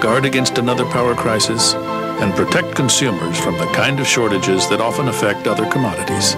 guard 0.00 0.24
against 0.24 0.56
another 0.56 0.84
power 0.86 1.16
crisis, 1.16 1.74
and 1.74 2.32
protect 2.34 2.76
consumers 2.76 3.36
from 3.36 3.58
the 3.58 3.66
kind 3.74 3.98
of 3.98 4.06
shortages 4.06 4.68
that 4.68 4.80
often 4.80 5.08
affect 5.08 5.48
other 5.48 5.68
commodities. 5.68 6.34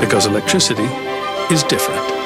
Because 0.00 0.26
electricity 0.26 0.88
is 1.54 1.62
different. 1.62 2.17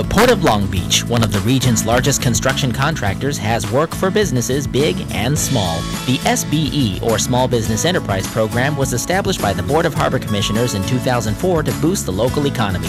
The 0.00 0.08
Port 0.08 0.30
of 0.30 0.42
Long 0.44 0.66
Beach, 0.66 1.04
one 1.04 1.22
of 1.22 1.30
the 1.30 1.40
region's 1.40 1.84
largest 1.84 2.22
construction 2.22 2.72
contractors, 2.72 3.36
has 3.36 3.70
work 3.70 3.94
for 3.94 4.10
businesses 4.10 4.66
big 4.66 4.96
and 5.10 5.38
small. 5.38 5.76
The 6.06 6.16
SBE, 6.24 7.02
or 7.02 7.18
Small 7.18 7.46
Business 7.46 7.84
Enterprise 7.84 8.26
Program, 8.26 8.78
was 8.78 8.94
established 8.94 9.42
by 9.42 9.52
the 9.52 9.62
Board 9.62 9.84
of 9.84 9.92
Harbor 9.92 10.18
Commissioners 10.18 10.72
in 10.72 10.82
2004 10.84 11.64
to 11.64 11.72
boost 11.82 12.06
the 12.06 12.12
local 12.12 12.46
economy. 12.46 12.88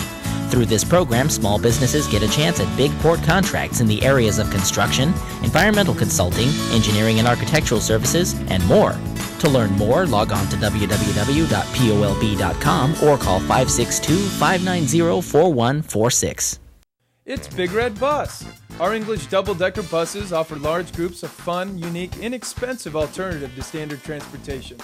Through 0.51 0.67
this 0.67 0.85
program, 0.85 1.29
small 1.29 1.59
businesses 1.59 2.07
get 2.07 2.23
a 2.23 2.29
chance 2.29 2.61
at 2.61 2.77
big 2.77 2.97
port 2.99 3.21
contracts 3.23 3.81
in 3.81 3.87
the 3.87 4.01
areas 4.03 4.39
of 4.39 4.49
construction, 4.49 5.09
environmental 5.43 5.93
consulting, 5.93 6.47
engineering 6.71 7.19
and 7.19 7.27
architectural 7.27 7.81
services, 7.81 8.39
and 8.47 8.65
more. 8.67 8.95
To 9.39 9.49
learn 9.49 9.71
more, 9.71 10.05
log 10.05 10.31
on 10.31 10.47
to 10.47 10.55
www.polb.com 10.55 10.93
or 13.03 13.17
call 13.17 13.39
562 13.39 14.15
590 14.15 15.21
4146. 15.21 16.61
It's 17.23 17.47
Big 17.47 17.71
Red 17.71 17.99
Bus. 17.99 18.43
Our 18.79 18.95
English 18.95 19.27
double 19.27 19.53
decker 19.53 19.83
buses 19.83 20.33
offer 20.33 20.55
large 20.55 20.91
groups 20.93 21.21
a 21.21 21.27
fun, 21.27 21.77
unique, 21.77 22.17
inexpensive 22.17 22.95
alternative 22.95 23.53
to 23.55 23.61
standard 23.61 24.01
transportation. 24.01 24.77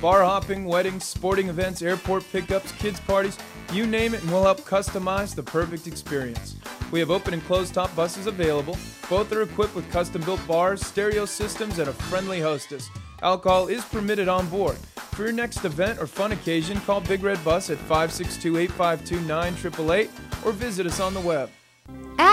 Bar 0.00 0.24
hopping, 0.24 0.64
weddings, 0.64 1.04
sporting 1.04 1.48
events, 1.48 1.82
airport 1.82 2.24
pickups, 2.32 2.72
kids' 2.72 2.98
parties, 2.98 3.38
you 3.72 3.86
name 3.86 4.12
it, 4.12 4.22
and 4.22 4.32
we'll 4.32 4.42
help 4.42 4.62
customize 4.62 5.36
the 5.36 5.42
perfect 5.44 5.86
experience. 5.86 6.56
We 6.90 6.98
have 6.98 7.12
open 7.12 7.32
and 7.32 7.44
closed 7.44 7.74
top 7.74 7.94
buses 7.94 8.26
available. 8.26 8.76
Both 9.08 9.30
are 9.30 9.42
equipped 9.42 9.76
with 9.76 9.88
custom 9.92 10.22
built 10.22 10.44
bars, 10.48 10.84
stereo 10.84 11.26
systems, 11.26 11.78
and 11.78 11.88
a 11.88 11.92
friendly 11.92 12.40
hostess. 12.40 12.90
Alcohol 13.22 13.68
is 13.68 13.84
permitted 13.84 14.26
on 14.26 14.48
board. 14.48 14.78
For 15.12 15.22
your 15.22 15.32
next 15.32 15.64
event 15.64 16.00
or 16.00 16.08
fun 16.08 16.32
occasion, 16.32 16.80
call 16.80 17.02
Big 17.02 17.22
Red 17.22 17.42
Bus 17.44 17.70
at 17.70 17.78
562 17.78 18.56
852 18.58 19.20
9888 19.28 20.10
or 20.44 20.50
visit 20.50 20.86
us 20.86 20.98
on 20.98 21.14
the 21.14 21.20
web. 21.20 21.48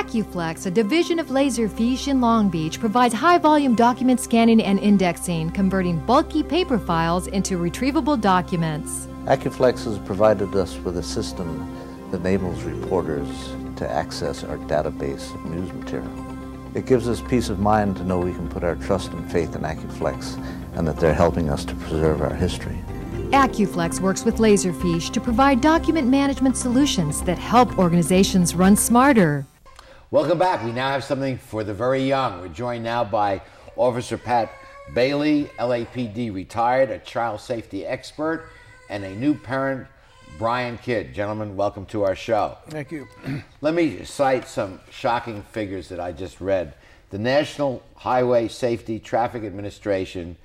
AccuFlex, 0.02 0.66
a 0.66 0.72
division 0.72 1.20
of 1.20 1.28
Laserfiche 1.28 2.08
in 2.08 2.22
Long 2.22 2.50
Beach, 2.50 2.80
provides 2.80 3.14
high 3.14 3.38
volume 3.38 3.76
document 3.76 4.20
scanning 4.20 4.62
and 4.62 4.80
indexing, 4.80 5.52
converting 5.52 6.00
bulky 6.06 6.44
paper 6.44 6.80
files 6.80 7.28
into 7.28 7.58
retrievable 7.58 8.20
documents. 8.20 9.08
AccuFlex 9.26 9.86
has 9.86 10.00
provided 10.00 10.56
us 10.56 10.78
with 10.78 10.98
a 10.98 11.04
system 11.04 11.70
that 12.10 12.22
enables 12.22 12.64
reporters 12.64 13.28
to 13.76 13.88
access 13.88 14.44
our 14.44 14.58
database 14.58 15.34
of 15.36 15.46
news 15.46 15.72
material. 15.74 16.12
It 16.74 16.86
gives 16.86 17.08
us 17.08 17.22
peace 17.22 17.50
of 17.50 17.60
mind 17.60 17.98
to 17.98 18.04
know 18.04 18.20
we 18.20 18.34
can 18.34 18.50
put 18.50 18.64
our 18.64 18.76
trust 18.78 19.12
and 19.12 19.32
faith 19.32 19.56
in 19.56 19.62
AccuFlex 19.62 20.44
and 20.76 20.88
that 20.88 20.98
they're 20.98 21.14
helping 21.14 21.50
us 21.50 21.64
to 21.66 21.76
preserve 21.76 22.22
our 22.22 22.34
history. 22.34 22.80
AccuFlex 23.32 24.02
works 24.02 24.26
with 24.26 24.38
Laserfiche 24.40 25.10
to 25.14 25.22
provide 25.22 25.62
document 25.62 26.06
management 26.06 26.58
solutions 26.58 27.22
that 27.22 27.38
help 27.38 27.80
organizations 27.80 28.54
run 28.54 28.76
smarter. 28.76 29.46
Welcome 30.12 30.38
back. 30.38 30.66
We 30.66 30.74
now 30.74 30.90
have 30.90 31.06
something 31.06 31.38
for 31.38 31.64
the 31.64 31.74
very 31.74 32.06
young. 32.06 32.42
We're 32.42 32.50
joined 32.50 32.84
now 32.84 33.06
by 33.06 33.42
Officer 33.78 34.18
Pat 34.18 34.52
Beighley, 34.94 35.46
LAPD 35.58 36.34
retired, 36.34 36.90
a 36.90 37.00
child 37.00 37.40
safety 37.40 37.86
expert, 37.86 38.50
and 38.90 39.06
a 39.06 39.16
new 39.16 39.34
parent, 39.34 39.88
Bryan 40.38 40.78
Kidd. 40.78 41.14
Gentlemen, 41.14 41.56
welcome 41.56 41.86
to 41.86 42.04
our 42.04 42.16
show. 42.16 42.58
Thank 42.68 42.92
you. 42.92 43.08
Let 43.62 43.74
me 43.74 44.04
cite 44.04 44.50
some 44.50 44.82
shocking 44.90 45.44
figures 45.44 45.88
that 45.88 46.02
I 46.02 46.12
just 46.12 46.42
read. 46.42 46.74
The 47.12 47.20
National 47.20 47.82
Highway 47.96 48.50
Safety 48.50 49.00
Traffic 49.00 49.46
Administration 49.46 50.36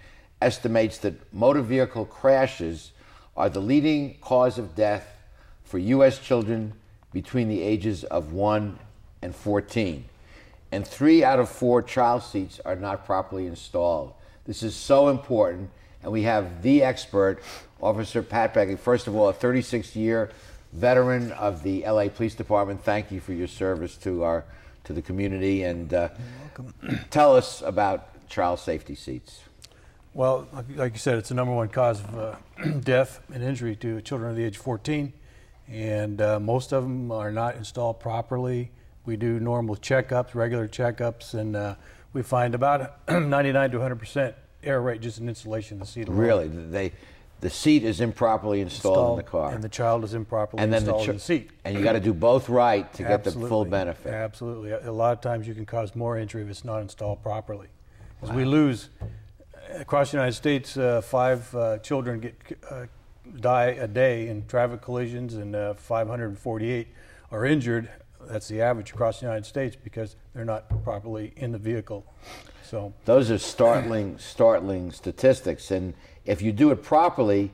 estimates 0.47 0.99
that 0.99 1.35
motor 1.35 1.61
vehicle 1.61 2.05
crashes 2.05 2.93
are 3.37 3.49
the 3.49 3.61
leading 3.61 4.17
cause 4.21 4.59
of 4.59 4.77
death 4.77 5.07
for 5.65 5.79
U.S. 5.79 6.21
children 6.21 6.73
between 7.13 7.49
the 7.49 7.63
ages 7.63 8.05
of 8.05 8.33
1 8.33 8.79
and 9.23 9.35
14. 9.35 10.05
And 10.71 10.87
three 10.87 11.25
out 11.25 11.41
of 11.41 11.49
four 11.49 11.83
child 11.83 12.23
seats 12.23 12.61
are 12.65 12.77
not 12.77 13.05
properly 13.05 13.47
installed. 13.47 14.15
This 14.47 14.63
is 14.63 14.77
so 14.77 15.09
important, 15.09 15.71
and 16.03 16.13
we 16.13 16.23
have 16.23 16.63
the 16.63 16.85
expert, 16.85 17.43
Officer 17.83 18.23
Pat 18.23 18.55
Beighley. 18.55 18.77
First 18.77 19.09
of 19.09 19.17
all, 19.17 19.29
a 19.29 19.33
36 19.33 19.97
year 19.97 20.31
veteran 20.73 21.33
of 21.33 21.65
the 21.65 21.85
LA 21.85 22.09
Police 22.09 22.37
Department. 22.37 22.85
Thank 22.85 23.11
you 23.11 23.19
for 23.19 23.33
your 23.33 23.49
service 23.49 23.97
to 23.99 24.23
our 24.23 24.45
to 24.85 24.93
the 24.93 25.03
community, 25.03 25.65
and 25.65 25.93
uh, 25.93 26.11
tell 27.11 27.35
us 27.35 27.61
about 27.63 28.29
child 28.29 28.61
safety 28.61 28.95
seats. 28.95 29.46
Well, 30.17 30.49
like, 30.77 30.95
you 30.95 30.99
said, 30.99 31.19
it's 31.19 31.29
the 31.29 31.35
number 31.35 31.53
one 31.53 31.69
cause 31.69 32.01
of 32.01 32.19
uh, 32.19 32.37
death 32.81 33.21
and 33.31 33.43
injury 33.45 33.77
to 33.77 34.01
children 34.01 34.31
of 34.31 34.37
the 34.37 34.45
age 34.45 34.57
of 34.57 34.63
14, 34.63 35.13
and 35.69 36.23
uh, 36.23 36.41
most 36.41 36.73
of 36.73 36.85
them 36.85 37.13
are 37.13 37.31
not 37.31 37.57
installed 37.57 38.01
properly. 38.01 38.71
We 39.05 39.19
do 39.19 39.39
normal 39.39 39.77
checkups, 39.77 40.35
regular 40.35 40.69
checkups, 40.69 41.35
and 41.35 41.55
uh, 41.55 41.75
we 42.15 42.23
find 42.23 42.55
about 42.55 42.99
99 43.11 43.73
to 43.73 43.77
100 43.77 43.97
percent 43.97 44.35
error 44.65 44.81
rate 44.81 45.03
just 45.03 45.19
in 45.19 45.29
installation 45.29 45.83
of 45.83 45.87
the 45.87 45.93
seat. 45.93 46.09
alone. 46.09 46.19
Really, 46.19 46.49
they 46.49 46.93
the 47.43 47.51
seat 47.51 47.85
is 47.85 48.01
improperly 48.01 48.63
installed, 48.63 49.19
in 49.19 49.25
the 49.27 49.31
car, 49.31 49.53
and 49.53 49.63
the 49.63 49.69
child 49.69 50.03
is 50.03 50.15
improperly 50.15 50.63
and 50.63 50.73
then 50.73 50.87
the, 50.87 50.93
installed 50.93 51.07
chi- 51.07 51.11
in 51.11 51.17
the 51.19 51.23
seat. 51.23 51.51
and 51.67 51.77
you 51.77 51.85
got 51.85 51.93
to 51.93 52.01
do 52.01 52.15
both 52.15 52.49
right 52.49 52.91
to 52.95 53.03
get 53.03 53.23
the 53.23 53.33
full 53.33 53.67
benefit. 53.67 54.15
Absolutely. 54.15 54.71
A 54.71 54.89
a 54.89 54.93
lot 54.93 55.13
of 55.13 55.21
times 55.21 55.47
you 55.47 55.53
can 55.53 55.67
cause 55.67 55.95
more 55.95 56.17
injury 56.17 56.43
if 56.43 56.49
it's 56.49 56.65
not 56.65 56.81
installed 56.81 57.23
properly. 57.23 57.69
As 58.23 58.33
we 58.33 58.47
lose, 58.47 58.89
across 59.75 60.11
the 60.11 60.17
United 60.17 60.35
States, 60.35 60.77
uh, 60.77 61.01
five 61.01 61.55
uh, 61.55 61.79
children 61.79 62.21
get 62.21 62.35
uh, 62.71 62.87
die 63.41 63.77
a 63.79 63.89
day 63.89 64.29
in 64.29 64.47
traffic 64.47 64.83
collisions, 64.83 65.35
and 65.35 65.55
uh, 65.55 65.75
548 65.75 66.89
are 67.31 67.45
injured. 67.45 67.89
That's 68.21 68.49
the 68.49 68.61
average 68.61 68.93
across 68.93 69.21
the 69.21 69.27
United 69.27 69.47
States 69.47 69.77
because 69.77 70.17
they're 70.35 70.45
not 70.45 70.83
properly 70.85 71.33
in 71.37 71.53
the 71.53 71.59
vehicle. 71.59 72.05
So 72.63 72.93
Those 73.05 73.31
are 73.31 73.39
startling, 73.39 74.19
startling 74.19 74.91
statistics. 74.91 75.71
And 75.71 75.95
if 76.25 76.43
you 76.43 76.53
do 76.53 76.71
it 76.71 76.83
properly, 76.83 77.53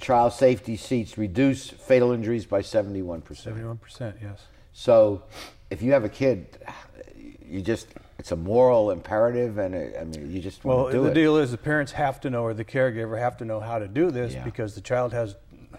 child 0.00 0.32
safety 0.32 0.76
seats 0.76 1.16
reduce 1.16 1.70
fatal 1.70 2.12
injuries 2.12 2.46
by 2.46 2.60
71%. 2.60 3.22
71%, 3.22 4.14
yes. 4.20 4.46
So 4.72 5.22
if 5.70 5.82
you 5.82 5.92
have 5.92 6.04
a 6.04 6.08
kid, 6.08 6.58
you 7.48 7.60
just, 7.60 7.88
it's 8.20 8.32
a 8.32 8.36
moral 8.36 8.90
imperative, 8.90 9.56
and 9.56 9.74
it, 9.74 9.96
I 9.98 10.04
mean, 10.04 10.30
you 10.30 10.42
just 10.42 10.62
Well, 10.62 10.76
want 10.82 10.92
to 10.92 10.98
do 10.98 11.04
the 11.04 11.10
it. 11.10 11.14
deal 11.14 11.38
is 11.38 11.52
the 11.52 11.56
parents 11.56 11.92
have 11.92 12.20
to 12.20 12.28
know, 12.28 12.42
or 12.44 12.52
the 12.52 12.66
caregiver 12.66 13.18
have 13.18 13.38
to 13.38 13.46
know 13.46 13.60
how 13.60 13.78
to 13.78 13.88
do 13.88 14.10
this 14.10 14.34
Yeah. 14.34 14.44
because 14.44 14.74
the 14.74 14.82
child 14.82 15.14
has, 15.14 15.36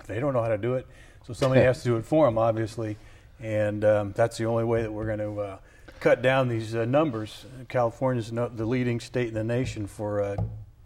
they 0.08 0.20
don't 0.20 0.34
know 0.34 0.42
how 0.42 0.50
to 0.50 0.58
do 0.58 0.74
it, 0.74 0.88
so 1.26 1.34
somebody 1.34 1.62
has 1.62 1.84
to 1.84 1.90
do 1.90 1.98
it 1.98 2.06
for 2.06 2.26
them, 2.26 2.40
obviously, 2.40 2.98
and 3.40 3.86
um, 3.86 4.14
that's 4.16 4.40
the 4.40 4.46
only 4.46 4.64
way 4.64 4.82
that 4.82 4.92
we're 4.92 5.06
going 5.06 5.20
to 5.20 5.40
uh, 5.40 5.58
cut 6.00 6.24
down 6.24 6.48
these 6.48 6.74
uh, 6.74 6.84
numbers. 6.86 7.46
California's 7.70 8.32
no, 8.32 8.48
the 8.48 8.66
leading 8.66 9.00
state 9.00 9.28
in 9.28 9.36
the 9.36 9.44
nation 9.44 9.86
for 9.86 10.24
uh, 10.24 10.36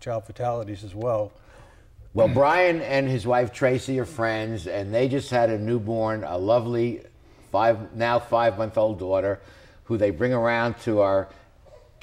child 0.01 0.25
fatalities 0.25 0.83
as 0.83 0.93
well. 0.93 1.31
Well, 2.13 2.27
Bryan 2.27 2.81
and 2.81 3.07
his 3.07 3.25
wife 3.25 3.53
Tracy 3.53 3.97
are 4.00 4.05
friends, 4.05 4.67
and 4.67 4.93
they 4.93 5.07
just 5.07 5.29
had 5.29 5.50
a 5.50 5.57
newborn, 5.57 6.25
a 6.25 6.38
lovely 6.38 7.01
five 7.50 7.95
now 7.95 8.19
five 8.19 8.57
month 8.57 8.77
old 8.77 9.00
daughter, 9.00 9.39
who 9.85 9.97
they 9.97 10.12
bring 10.12 10.33
around 10.33 10.77
to 10.81 11.00
our 11.00 11.29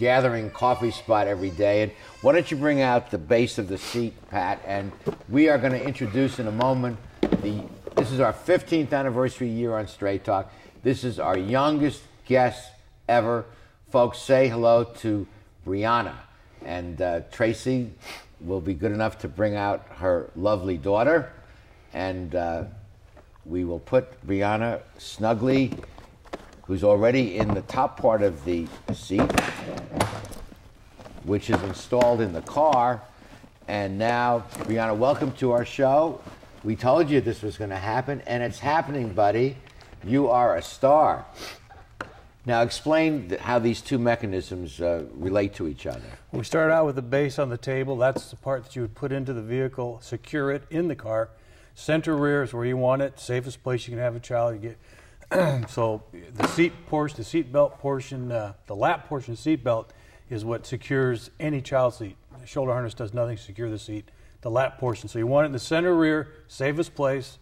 gathering 0.02 0.50
coffee 0.50 0.90
spot 0.90 1.28
every 1.28 1.50
day. 1.50 1.82
And 1.82 1.92
why 2.22 2.32
don't 2.32 2.50
you 2.50 2.56
bring 2.56 2.80
out 2.80 3.12
the 3.12 3.18
base 3.18 3.56
of 3.56 3.68
the 3.68 3.78
seat, 3.78 4.12
Pat? 4.30 4.60
And 4.66 4.90
we 5.28 5.48
are 5.48 5.58
going 5.58 5.72
to 5.72 5.82
introduce 5.82 6.40
in 6.40 6.48
a 6.48 6.52
moment 6.52 6.98
the. 7.20 7.62
This 7.94 8.10
is 8.10 8.18
our 8.18 8.32
15th 8.32 8.92
anniversary 8.92 9.48
year 9.48 9.76
on 9.76 9.86
Straight 9.86 10.24
Talk. 10.24 10.50
This 10.82 11.04
is 11.04 11.20
our 11.20 11.38
youngest 11.38 12.02
guest 12.26 12.72
ever. 13.06 13.44
Folks, 13.90 14.18
say 14.18 14.48
hello 14.48 14.82
to 14.82 15.24
Brianna. 15.64 16.14
And 16.64 17.00
uh, 17.00 17.20
Tracy 17.30 17.92
will 18.40 18.60
be 18.60 18.74
good 18.74 18.90
enough 18.90 19.18
to 19.20 19.28
bring 19.28 19.54
out 19.54 19.86
her 19.98 20.30
lovely 20.34 20.78
daughter. 20.78 21.32
And 21.92 22.34
uh, 22.34 22.64
we 23.44 23.64
will 23.64 23.78
put 23.78 24.26
Brianna 24.26 24.80
snugly, 24.98 25.72
who's 26.72 26.84
already 26.84 27.36
in 27.36 27.52
the 27.52 27.60
top 27.60 28.00
part 28.00 28.22
of 28.22 28.42
the 28.46 28.66
seat, 28.94 29.30
which 31.24 31.50
is 31.50 31.62
installed 31.64 32.22
in 32.22 32.32
the 32.32 32.40
car. 32.40 33.02
And 33.68 33.98
now, 33.98 34.46
Brianna, 34.60 34.96
welcome 34.96 35.32
to 35.32 35.52
our 35.52 35.66
show. 35.66 36.22
We 36.64 36.74
told 36.74 37.10
you 37.10 37.20
this 37.20 37.42
was 37.42 37.58
going 37.58 37.68
to 37.68 37.76
happen, 37.76 38.22
and 38.26 38.42
it's 38.42 38.58
happening, 38.58 39.12
buddy. 39.12 39.58
You 40.02 40.30
are 40.30 40.56
a 40.56 40.62
star. 40.62 41.26
Now, 42.46 42.62
explain 42.62 43.36
how 43.38 43.58
these 43.58 43.82
two 43.82 43.98
mechanisms 43.98 44.80
uh, 44.80 45.04
relate 45.12 45.52
to 45.56 45.68
each 45.68 45.86
other. 45.86 46.00
We 46.32 46.42
start 46.42 46.70
out 46.70 46.86
with 46.86 46.94
the 46.96 47.02
base 47.02 47.38
on 47.38 47.50
the 47.50 47.58
table. 47.58 47.98
That's 47.98 48.30
the 48.30 48.36
part 48.36 48.64
that 48.64 48.74
you 48.74 48.80
would 48.80 48.94
put 48.94 49.12
into 49.12 49.34
the 49.34 49.42
vehicle, 49.42 49.98
secure 50.02 50.50
it 50.50 50.62
in 50.70 50.88
the 50.88 50.96
car. 50.96 51.28
Center 51.74 52.16
rear 52.16 52.42
is 52.42 52.54
where 52.54 52.64
you 52.64 52.78
want 52.78 53.02
it. 53.02 53.20
Safest 53.20 53.62
place 53.62 53.86
you 53.86 53.90
can 53.90 53.98
have 53.98 54.16
a 54.16 54.20
child. 54.20 54.54
You 54.54 54.70
get 54.70 54.78
so 55.68 56.02
the 56.34 56.46
seat 56.48 56.72
portion, 56.86 57.16
the 57.16 57.24
seat 57.24 57.52
belt 57.52 57.78
portion, 57.78 58.30
uh, 58.30 58.52
the 58.66 58.76
lap 58.76 59.08
portion 59.08 59.34
seat 59.34 59.64
belt 59.64 59.92
is 60.28 60.44
what 60.44 60.66
secures 60.66 61.30
any 61.40 61.60
child 61.60 61.94
seat. 61.94 62.16
The 62.40 62.46
shoulder 62.46 62.72
harness 62.72 62.94
does 62.94 63.14
nothing 63.14 63.36
to 63.36 63.42
secure 63.42 63.70
the 63.70 63.78
seat. 63.78 64.10
The 64.42 64.50
lap 64.50 64.78
portion. 64.78 65.08
So 65.08 65.18
you 65.18 65.26
want 65.26 65.44
it 65.44 65.46
in 65.46 65.52
the 65.52 65.58
center 65.58 65.94
rear, 65.94 66.28
safest 66.48 66.94
place. 66.94 67.38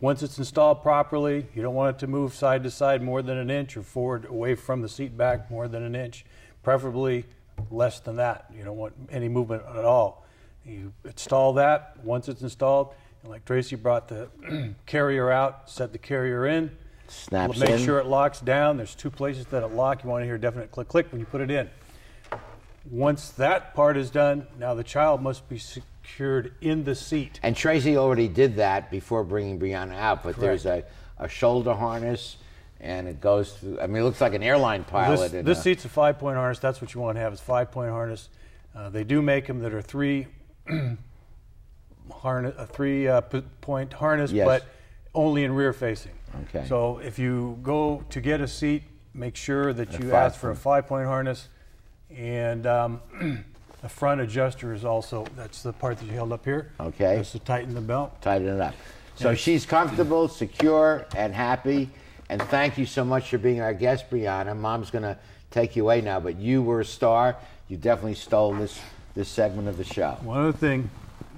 Once 0.00 0.22
it's 0.22 0.38
installed 0.38 0.82
properly, 0.82 1.46
you 1.54 1.62
don't 1.62 1.74
want 1.74 1.96
it 1.96 2.00
to 2.00 2.06
move 2.08 2.34
side 2.34 2.64
to 2.64 2.70
side 2.70 3.02
more 3.02 3.22
than 3.22 3.38
an 3.38 3.50
inch 3.50 3.76
or 3.76 3.82
forward 3.82 4.24
away 4.24 4.54
from 4.56 4.82
the 4.82 4.88
seat 4.88 5.16
back 5.16 5.50
more 5.50 5.68
than 5.68 5.84
an 5.84 5.94
inch, 5.94 6.24
preferably 6.64 7.24
less 7.70 8.00
than 8.00 8.16
that. 8.16 8.46
You 8.56 8.64
don't 8.64 8.76
want 8.76 8.94
any 9.10 9.28
movement 9.28 9.62
at 9.72 9.84
all. 9.84 10.26
You 10.64 10.92
install 11.04 11.52
that. 11.54 11.96
Once 12.02 12.28
it's 12.28 12.42
installed, 12.42 12.94
and 13.22 13.30
like 13.30 13.44
Tracy 13.44 13.76
brought 13.76 14.08
the 14.08 14.28
carrier 14.86 15.30
out, 15.30 15.70
set 15.70 15.92
the 15.92 15.98
carrier 15.98 16.46
in, 16.46 16.70
Snaps 17.08 17.58
make 17.58 17.70
in. 17.70 17.78
sure 17.78 17.98
it 17.98 18.06
locks 18.06 18.40
down. 18.40 18.76
There's 18.76 18.94
two 18.94 19.10
places 19.10 19.46
that 19.46 19.62
it 19.62 19.72
lock. 19.72 20.02
You 20.02 20.10
want 20.10 20.22
to 20.22 20.26
hear 20.26 20.36
a 20.36 20.40
definite 20.40 20.70
click 20.70 20.88
click 20.88 21.10
when 21.12 21.20
you 21.20 21.26
put 21.26 21.40
it 21.40 21.50
in. 21.50 21.68
Once 22.90 23.30
that 23.30 23.74
part 23.74 23.96
is 23.96 24.10
done, 24.10 24.46
now 24.58 24.74
the 24.74 24.82
child 24.82 25.22
must 25.22 25.48
be 25.48 25.58
secured 25.58 26.52
in 26.60 26.84
the 26.84 26.94
seat. 26.94 27.38
And 27.42 27.54
Tracy 27.54 27.96
already 27.96 28.28
did 28.28 28.56
that 28.56 28.90
before 28.90 29.22
bringing 29.24 29.60
Brianna 29.60 29.94
out, 29.94 30.22
but 30.22 30.36
there's 30.36 30.66
a, 30.66 30.84
a 31.18 31.28
shoulder 31.28 31.74
harness 31.74 32.38
and 32.80 33.06
it 33.06 33.20
goes 33.20 33.52
through. 33.52 33.78
I 33.80 33.86
mean, 33.86 33.98
it 33.98 34.04
looks 34.04 34.20
like 34.20 34.34
an 34.34 34.42
airline 34.42 34.82
pilot. 34.82 35.30
This, 35.30 35.44
this 35.44 35.58
a- 35.58 35.62
seat's 35.62 35.84
a 35.84 35.88
five 35.88 36.18
point 36.18 36.36
harness. 36.36 36.58
That's 36.58 36.80
what 36.80 36.92
you 36.94 37.00
want 37.00 37.16
to 37.16 37.20
have 37.20 37.32
is 37.32 37.40
five 37.40 37.70
point 37.70 37.90
harness. 37.90 38.28
Uh, 38.74 38.88
they 38.88 39.04
do 39.04 39.22
make 39.22 39.46
them 39.46 39.60
that 39.60 39.72
are 39.72 39.82
three 39.82 40.26
harness, 42.12 42.54
a 42.58 42.66
three 42.66 43.08
uh, 43.08 43.20
p- 43.22 43.42
point 43.60 43.92
harness, 43.92 44.30
Yes. 44.32 44.46
but 44.46 44.64
only 45.14 45.44
in 45.44 45.52
rear 45.54 45.72
facing. 45.72 46.12
Okay. 46.48 46.66
So 46.68 46.98
if 46.98 47.18
you 47.18 47.58
go 47.62 48.04
to 48.10 48.20
get 48.20 48.40
a 48.40 48.48
seat, 48.48 48.82
make 49.14 49.36
sure 49.36 49.72
that 49.72 49.98
A 49.98 50.02
you 50.02 50.12
ask 50.14 50.38
for 50.38 50.50
a 50.50 50.56
five 50.56 50.86
point 50.86 51.06
harness, 51.06 51.48
and 52.16 52.66
um, 52.66 53.00
the 53.82 53.88
front 53.88 54.20
adjuster 54.20 54.72
is 54.72 54.84
also 54.84 55.26
that's 55.36 55.62
the 55.62 55.72
part 55.72 55.98
that 55.98 56.06
you 56.06 56.12
held 56.12 56.32
up 56.32 56.44
here. 56.44 56.72
Okay. 56.80 57.16
That's 57.16 57.32
to 57.32 57.38
tighten 57.38 57.74
the 57.74 57.80
belt. 57.80 58.20
tighten 58.22 58.48
it 58.48 58.60
up. 58.60 58.74
So 59.16 59.30
Yes. 59.30 59.38
she's 59.40 59.66
comfortable, 59.66 60.28
secure, 60.28 61.04
and 61.14 61.34
happy. 61.34 61.90
And 62.30 62.40
thank 62.40 62.78
you 62.78 62.86
so 62.86 63.04
much 63.04 63.28
for 63.28 63.36
being 63.36 63.60
our 63.60 63.74
guest, 63.74 64.08
Brianna. 64.10 64.56
Mom's 64.56 64.90
going 64.90 65.02
to 65.02 65.18
take 65.50 65.76
you 65.76 65.82
away 65.82 66.00
now, 66.00 66.18
but 66.18 66.36
you 66.38 66.62
were 66.62 66.80
a 66.80 66.84
star. 66.84 67.36
You 67.68 67.76
definitely 67.76 68.14
stole 68.14 68.54
this 68.54 68.80
this 69.14 69.28
segment 69.28 69.68
of 69.68 69.76
the 69.76 69.84
show. 69.84 70.16
One 70.22 70.40
other 70.40 70.52
thing, 70.56 70.88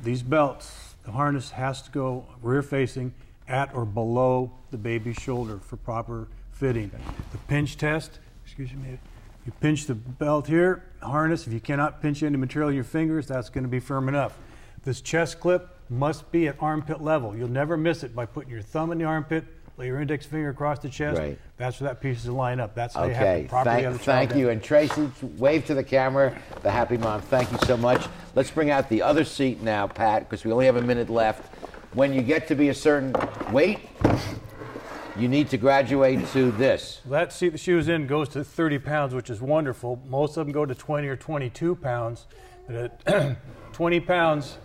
these 0.05 0.23
belts, 0.23 0.95
the 1.05 1.13
harness 1.13 1.51
has 1.51 1.83
to 1.83 1.91
go 1.91 2.27
rear 2.43 2.63
facing 2.63 3.13
at 3.49 3.75
or 3.75 3.85
below 3.85 4.53
the 4.71 4.79
baby's 4.79 5.17
shoulder 5.17 5.59
for 5.59 5.77
proper 5.77 6.29
fitting. 6.53 6.91
The 7.33 7.39
pinch 7.39 7.77
test, 7.77 8.19
excuse 8.45 8.73
me, 8.73 8.99
you 9.45 9.53
pinch 9.61 9.87
the 9.87 9.95
belt 9.95 10.47
here, 10.47 10.85
harness, 11.03 11.47
if 11.47 11.53
you 11.53 11.61
cannot 11.61 12.01
pinch 12.01 12.23
any 12.23 12.37
material 12.37 12.71
in 12.71 12.75
your 12.75 12.85
fingers, 12.85 13.27
that's 13.27 13.51
going 13.51 13.65
to 13.65 13.69
be 13.69 13.81
firm 13.81 14.09
enough. 14.09 14.37
This 14.85 15.01
chest 15.01 15.41
clip 15.41 15.69
must 15.91 16.31
be 16.33 16.49
at 16.49 16.57
armpit 16.61 17.03
level. 17.03 17.37
You'll 17.37 17.49
never 17.49 17.77
miss 17.77 18.03
it 18.03 18.15
by 18.15 18.27
putting 18.27 18.51
your 18.51 18.63
thumb 18.63 18.93
in 18.93 18.99
the 18.99 19.05
armpit, 19.05 19.45
lay 19.77 19.87
your 19.87 20.01
index 20.01 20.27
finger 20.27 20.51
across 20.51 20.79
the 20.79 20.89
chest. 20.89 21.19
Right. 21.19 21.39
That's 21.57 21.81
where 21.81 21.89
that 21.91 22.01
piece 22.01 22.19
is 22.19 22.25
to 22.25 22.33
line 22.33 22.61
up. 22.61 22.75
That's 22.75 22.95
how 22.95 23.05
you 23.05 23.15
have 23.15 23.23
Okay, 23.27 23.43
to 23.43 23.49
properly 23.49 23.83
thank, 23.83 23.93
the 23.93 23.99
thank 24.05 24.31
down. 24.31 24.39
you. 24.39 24.51
And 24.51 24.63
Tracy, 24.63 25.11
wave 25.37 25.65
to 25.67 25.75
the 25.75 25.85
camera, 25.85 26.37
the 26.63 26.71
happy 26.71 26.97
mom. 26.97 27.21
Thank 27.23 27.51
you 27.53 27.59
so 27.67 27.77
much. 27.77 28.07
Let's 28.35 28.51
bring 28.51 28.71
out 28.71 28.89
the 28.89 29.03
other 29.03 29.25
seat 29.25 29.63
now, 29.63 29.87
Pat, 29.87 30.29
because 30.29 30.45
we 30.45 30.53
only 30.53 30.67
have 30.67 30.77
a 30.77 30.83
minute 30.83 31.11
left. 31.11 31.53
When 31.95 32.13
you 32.13 32.23
get 32.23 32.49
to 32.49 32.55
be 32.55 32.71
a 32.71 32.75
certain 32.75 33.15
weight, 33.53 33.79
you 35.17 35.29
need 35.29 35.49
to 35.51 35.57
graduate 35.57 36.27
to 36.29 36.51
this. 36.53 37.01
That 37.07 37.33
seat 37.33 37.51
that 37.51 37.59
she 37.59 37.73
was 37.73 37.89
in 37.89 38.07
goes 38.09 38.29
to 38.31 38.43
30 38.43 38.81
pounds, 38.81 39.15
which 39.15 39.31
is 39.31 39.41
wonderful. 39.41 40.03
Most 40.09 40.37
of 40.37 40.47
them 40.47 40.53
go 40.53 40.67
to 40.67 40.75
20 40.75 41.07
or 41.07 41.17
22 41.17 41.77
pounds. 41.77 42.27
But 42.67 43.01
at 43.07 43.37
20 43.73 44.01
pounds, 44.01 44.59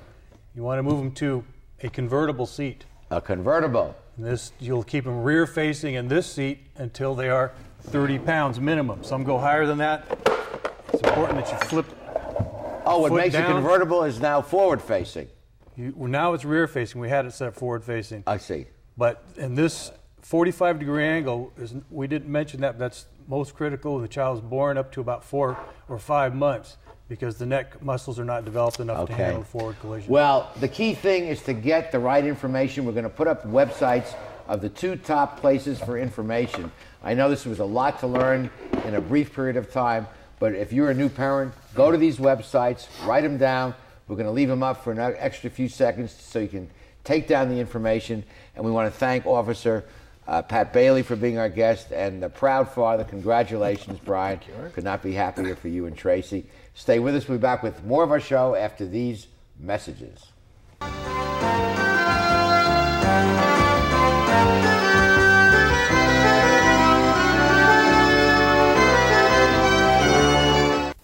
you 0.55 0.63
want 0.63 0.79
to 0.79 0.83
move 0.83 0.97
them 0.97 1.11
to 1.13 1.43
a 1.83 1.89
convertible 1.89 2.47
seat. 2.47 2.85
A 3.11 3.21
convertible. 3.21 3.95
And 4.19 4.27
this 4.27 4.51
you'll 4.59 4.83
keep 4.83 5.05
them 5.05 5.23
rear 5.23 5.47
facing 5.47 5.93
in 5.93 6.09
this 6.09 6.27
seat 6.29 6.59
until 6.75 7.15
they 7.15 7.29
are 7.29 7.53
30 7.83 8.19
pounds 8.19 8.59
minimum. 8.59 9.01
Some 9.01 9.23
go 9.23 9.38
higher 9.38 9.65
than 9.65 9.77
that. 9.77 10.05
It's 10.91 11.01
important 11.01 11.39
that 11.39 11.49
you 11.49 11.67
flip. 11.69 11.85
Oh, 12.85 12.99
what 12.99 13.13
makes 13.13 13.31
down. 13.31 13.49
a 13.49 13.53
convertible 13.53 14.03
is 14.03 14.19
now 14.19 14.41
forward 14.41 14.81
facing. 14.81 15.29
You, 15.77 15.93
well, 15.95 16.09
now 16.09 16.33
it's 16.33 16.43
rear 16.43 16.67
facing. 16.67 16.99
We 16.99 17.07
had 17.07 17.27
it 17.27 17.31
set 17.31 17.55
forward 17.55 17.81
facing. 17.81 18.25
I 18.27 18.39
see. 18.39 18.65
But 18.97 19.23
in 19.38 19.55
this 19.55 19.89
45 20.21 20.79
degree 20.79 21.05
angle, 21.05 21.53
is, 21.58 21.75
we 21.89 22.08
didn't 22.08 22.29
mention 22.29 22.60
that, 22.60 22.73
but 22.73 22.79
that's 22.79 23.05
most 23.25 23.55
critical 23.55 23.93
when 23.93 24.01
the 24.01 24.10
child 24.10 24.39
is 24.39 24.43
born 24.43 24.77
up 24.77 24.91
to 24.91 24.99
about 24.99 25.23
four 25.23 25.58
or 25.88 25.97
five 25.97 26.36
months 26.36 26.75
because 27.10 27.38
the 27.38 27.45
neck 27.45 27.82
muscles 27.84 28.19
are 28.19 28.24
not 28.24 28.45
developed 28.45 28.80
enough 28.80 29.08
to 29.08 29.13
handle 29.13 29.43
forward 29.43 29.78
collision. 29.82 30.10
Well, 30.10 30.52
the 30.60 30.67
key 30.67 30.93
thing 30.93 31.26
is 31.26 31.41
to 31.43 31.54
get 31.54 31.91
the 31.91 32.00
right 32.00 32.24
information. 32.24 32.86
We're 32.86 32.93
going 32.93 33.04
to 33.04 33.10
put 33.10 33.28
up 33.28 33.43
websites 33.45 34.15
of 34.48 34.62
the 34.62 34.69
two 34.69 34.95
top 34.95 35.41
places 35.41 35.80
for 35.80 35.98
information. 35.98 36.72
I 37.04 37.15
know 37.15 37.30
this 37.30 37.45
was 37.45 37.60
a 37.60 37.65
lot 37.65 38.00
to 38.02 38.08
learn 38.08 38.52
in 38.86 38.93
a 38.93 39.02
brief 39.02 39.34
period 39.34 39.58
of 39.58 39.72
time, 39.72 40.08
but 40.38 40.54
if 40.54 40.72
you're 40.72 40.91
a 40.91 40.93
new 40.93 41.10
parent, 41.10 41.54
go 41.74 41.91
to 41.91 41.98
these 41.98 42.17
websites, 42.17 42.88
write 43.08 43.22
them 43.22 43.38
down. 43.38 43.74
We're 44.08 44.15
going 44.15 44.28
to 44.28 44.32
leave 44.32 44.48
them 44.48 44.63
up 44.63 44.84
for 44.84 44.91
an 44.91 45.00
extra 45.17 45.50
few 45.50 45.67
seconds 45.67 46.12
so 46.12 46.39
you 46.39 46.48
can 46.48 46.69
take 47.04 47.28
down 47.28 47.50
the 47.50 47.60
information. 47.60 48.24
And 48.56 48.63
we 48.63 48.72
want 48.72 48.91
to 48.91 48.98
thank 48.98 49.26
Officer 49.26 49.84
uh, 50.29 50.43
Pat 50.43 50.71
Beighley 50.71 51.01
for 51.01 51.15
being 51.15 51.39
our 51.39 51.49
guest 51.49 51.91
and 51.91 52.21
the 52.21 52.29
proud 52.29 52.69
father. 52.69 53.03
Congratulations, 53.03 53.99
Bryan. 54.05 54.39
Could 54.73 54.83
not 54.83 55.01
be 55.01 55.13
happier 55.13 55.55
for 55.55 55.69
you 55.69 55.87
and 55.87 55.97
Tracy. 55.97 56.45
Stay 56.75 56.99
with 56.99 57.15
us. 57.15 57.27
We'll 57.27 57.39
be 57.39 57.41
back 57.41 57.63
with 57.63 57.83
more 57.83 58.03
of 58.03 58.11
our 58.11 58.19
show 58.19 58.53
after 58.53 58.85
these 58.85 59.27
messages. 59.59 60.27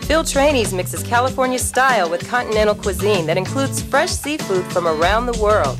Phil 0.02 0.24
Trani's 0.24 0.72
mixes 0.72 1.02
California 1.02 1.58
style 1.58 2.10
with 2.10 2.30
continental 2.30 2.76
cuisine 2.76 3.26
that 3.26 3.38
includes 3.38 3.82
fresh 3.82 4.12
seafood 4.12 4.66
from 4.72 4.88
around 4.88 5.26
the 5.26 5.38
world. 5.42 5.80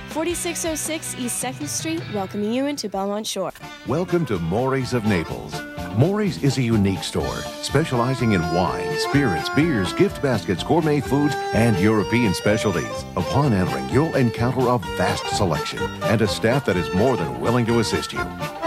4606 0.11 1.15
East 1.17 1.41
2nd 1.41 1.67
Street, 1.67 2.03
welcoming 2.13 2.51
you 2.51 2.65
into 2.65 2.89
Belmont 2.89 3.25
Shore. 3.25 3.53
Welcome 3.87 4.25
to 4.25 4.39
Maury's 4.39 4.93
of 4.93 5.05
Naples. 5.05 5.55
Maury's 5.95 6.43
is 6.43 6.57
a 6.57 6.61
unique 6.61 7.01
store 7.03 7.37
specializing 7.61 8.33
in 8.33 8.41
wine, 8.53 8.97
spirits, 8.99 9.47
beers, 9.51 9.93
gift 9.93 10.21
baskets, 10.21 10.63
gourmet 10.63 10.99
foods, 10.99 11.33
and 11.53 11.79
European 11.79 12.33
specialties. 12.33 13.05
Upon 13.15 13.53
entering, 13.53 13.87
you'll 13.89 14.13
encounter 14.15 14.67
a 14.67 14.79
vast 14.97 15.25
selection 15.37 15.79
and 16.03 16.21
a 16.21 16.27
staff 16.27 16.65
that 16.65 16.75
is 16.75 16.93
more 16.93 17.15
than 17.15 17.39
willing 17.39 17.65
to 17.67 17.79
assist 17.79 18.11
you. 18.11 18.19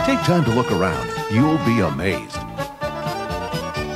Take 0.07 0.21
time 0.21 0.45
to 0.45 0.55
look 0.55 0.73
around. 0.73 1.11
You'll 1.31 1.63
be 1.67 1.81
amazed. 1.81 2.44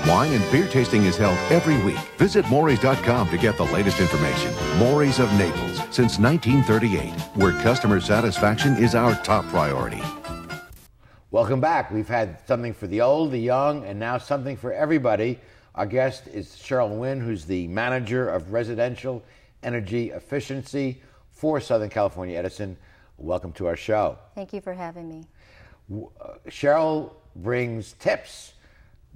Wine 0.08 0.32
and 0.32 0.50
beer 0.50 0.66
tasting 0.66 1.04
is 1.04 1.18
held 1.18 1.36
every 1.52 1.76
week. 1.84 1.98
Visit 2.16 2.48
Maury's.com 2.48 3.28
to 3.28 3.36
get 3.36 3.58
the 3.58 3.64
latest 3.64 4.00
information. 4.00 4.54
Maury's 4.78 5.18
of 5.18 5.30
Naples 5.34 5.80
since 5.90 6.18
1938, 6.18 7.12
where 7.36 7.52
customer 7.60 8.00
satisfaction 8.00 8.82
is 8.82 8.94
our 8.94 9.14
top 9.16 9.44
priority. 9.48 10.00
Welcome 11.30 11.60
back. 11.60 11.90
We've 11.90 12.08
had 12.08 12.38
something 12.46 12.72
for 12.72 12.86
the 12.86 13.02
old, 13.02 13.32
the 13.32 13.38
young, 13.38 13.84
and 13.84 14.00
now 14.00 14.16
something 14.16 14.56
for 14.56 14.72
everybody. 14.72 15.40
Our 15.74 15.84
guest 15.84 16.26
is 16.26 16.56
Cheryl 16.56 16.96
Wynn, 16.96 17.20
who's 17.20 17.44
the 17.44 17.68
manager 17.68 18.30
of 18.30 18.50
residential 18.50 19.22
energy 19.62 20.08
efficiency 20.12 21.02
for 21.32 21.60
Southern 21.60 21.90
California 21.90 22.38
Edison. 22.38 22.78
Welcome 23.18 23.52
to 23.52 23.66
our 23.66 23.76
show. 23.76 24.16
Thank 24.34 24.54
you 24.54 24.62
for 24.62 24.72
having 24.72 25.06
me. 25.06 25.26
Uh, 25.92 26.36
Cheryl 26.48 27.12
brings 27.36 27.92
tips 27.98 28.54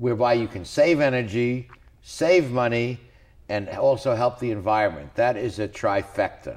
whereby 0.03 0.33
you 0.33 0.49
can 0.49 0.65
save 0.65 0.99
energy, 0.99 1.69
save 2.03 2.51
money, 2.51 2.99
and 3.49 3.69
also 3.69 4.17
help 4.17 4.41
the 4.41 4.51
environment. 4.51 5.15
That 5.15 5.37
is 5.37 5.61
a 5.61 5.69
trifecta. 5.69 6.57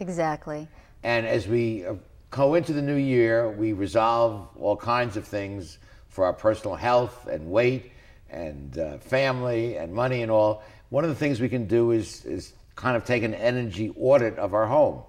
Exactly. 0.00 0.66
And 1.02 1.26
as 1.26 1.46
we 1.46 1.84
uh, 1.84 1.96
go 2.30 2.54
into 2.54 2.72
the 2.72 2.80
new 2.80 2.96
year, 2.96 3.50
we 3.50 3.74
resolve 3.74 4.48
all 4.58 4.74
kinds 4.74 5.18
of 5.18 5.26
things 5.26 5.76
for 6.08 6.24
our 6.24 6.32
personal 6.32 6.76
health 6.76 7.26
and 7.26 7.50
weight 7.50 7.92
and 8.30 8.78
uh, 8.78 8.96
family 8.96 9.76
and 9.76 9.92
money 9.92 10.22
and 10.22 10.32
all. 10.32 10.62
One 10.88 11.04
of 11.04 11.10
the 11.10 11.16
things 11.16 11.42
we 11.42 11.50
can 11.50 11.66
do 11.66 11.90
is, 11.90 12.24
is 12.24 12.54
kind 12.74 12.96
of 12.96 13.04
take 13.04 13.22
an 13.22 13.34
energy 13.34 13.92
audit 14.00 14.38
of 14.38 14.54
our 14.54 14.64
home. 14.64 15.02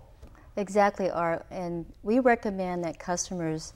Exactly, 0.58 1.10
Art. 1.10 1.46
And 1.50 1.86
we 2.04 2.20
recommend 2.20 2.84
that 2.84 3.00
customers 3.00 3.72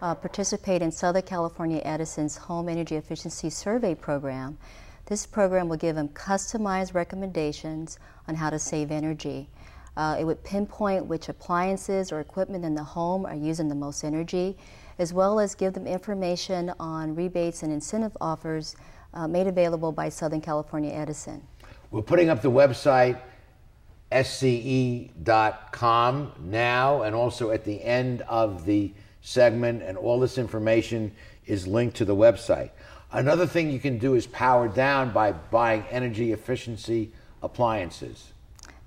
uh, 0.00 0.14
participate 0.14 0.82
in 0.82 0.92
Southern 0.92 1.22
California 1.22 1.80
Edison's 1.84 2.36
Home 2.36 2.68
Energy 2.68 2.96
Efficiency 2.96 3.50
Survey 3.50 3.94
Program. 3.94 4.58
This 5.06 5.24
program 5.26 5.68
will 5.68 5.76
give 5.76 5.96
them 5.96 6.08
customized 6.08 6.94
recommendations 6.94 7.98
on 8.28 8.34
how 8.34 8.50
to 8.50 8.58
save 8.58 8.90
energy. 8.90 9.48
Uh, 9.96 10.16
it 10.18 10.24
would 10.24 10.42
pinpoint 10.44 11.06
which 11.06 11.28
appliances 11.28 12.12
or 12.12 12.20
equipment 12.20 12.64
in 12.64 12.74
the 12.74 12.82
home 12.82 13.24
are 13.24 13.34
using 13.34 13.68
the 13.68 13.74
most 13.74 14.04
energy, 14.04 14.56
as 14.98 15.12
well 15.12 15.40
as 15.40 15.54
give 15.54 15.72
them 15.72 15.86
information 15.86 16.72
on 16.78 17.14
rebates 17.14 17.62
and 17.62 17.72
incentive 17.72 18.16
offers 18.20 18.76
uh, 19.14 19.26
made 19.26 19.46
available 19.46 19.92
by 19.92 20.08
Southern 20.08 20.40
California 20.40 20.92
Edison. 20.92 21.42
We're 21.90 22.02
putting 22.02 22.28
up 22.28 22.42
the 22.42 22.50
website 22.50 23.20
sce.com 24.12 25.12
now 26.40 27.02
and 27.02 27.14
also 27.14 27.50
at 27.50 27.64
the 27.64 27.82
end 27.82 28.22
of 28.22 28.64
the 28.64 28.92
segment, 29.26 29.82
and 29.82 29.98
all 29.98 30.20
this 30.20 30.38
information 30.38 31.10
is 31.46 31.66
linked 31.66 31.96
to 31.96 32.04
the 32.04 32.14
website. 32.14 32.70
Another 33.10 33.44
thing 33.44 33.70
you 33.70 33.80
can 33.80 33.98
do 33.98 34.14
is 34.14 34.26
power 34.28 34.68
down 34.68 35.12
by 35.12 35.32
buying 35.32 35.84
energy 35.90 36.32
efficiency 36.32 37.10
appliances. 37.42 38.32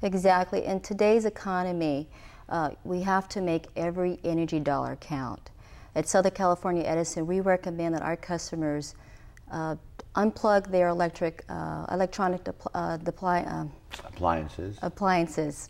Exactly. 0.02 0.64
In 0.64 0.80
today's 0.80 1.26
economy, 1.26 2.08
uh, 2.48 2.72
we 2.86 3.02
have 3.02 3.28
to 3.30 3.42
make 3.42 3.66
every 3.76 4.18
energy 4.24 4.62
dollar 4.62 4.96
count. 4.96 5.52
At 5.94 6.08
Southern 6.08 6.32
California 6.32 6.84
Edison, 6.84 7.28
we 7.28 7.42
recommend 7.42 7.96
that 7.96 8.02
our 8.02 8.16
customers 8.16 8.96
uh, 9.52 9.76
unplug 10.16 10.72
their 10.72 10.88
electric, 10.88 11.44
uh, 11.50 11.86
electronic 11.92 12.48
uh, 12.74 12.98
um, 13.04 13.72
appliances. 14.06 14.78
appliances 14.82 15.70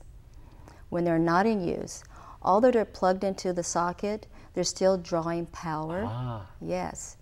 when 0.89 1.03
they're 1.03 1.17
not 1.17 1.47
in 1.47 1.67
use. 1.67 2.03
Although 2.43 2.71
they're 2.71 2.85
plugged 2.85 3.23
into 3.23 3.51
the 3.51 3.63
socket, 3.63 4.27
they're 4.59 4.65
still 4.65 4.97
drawing 4.97 5.45
power. 5.45 6.03
Ah. 6.05 6.45
Yes. 6.59 7.15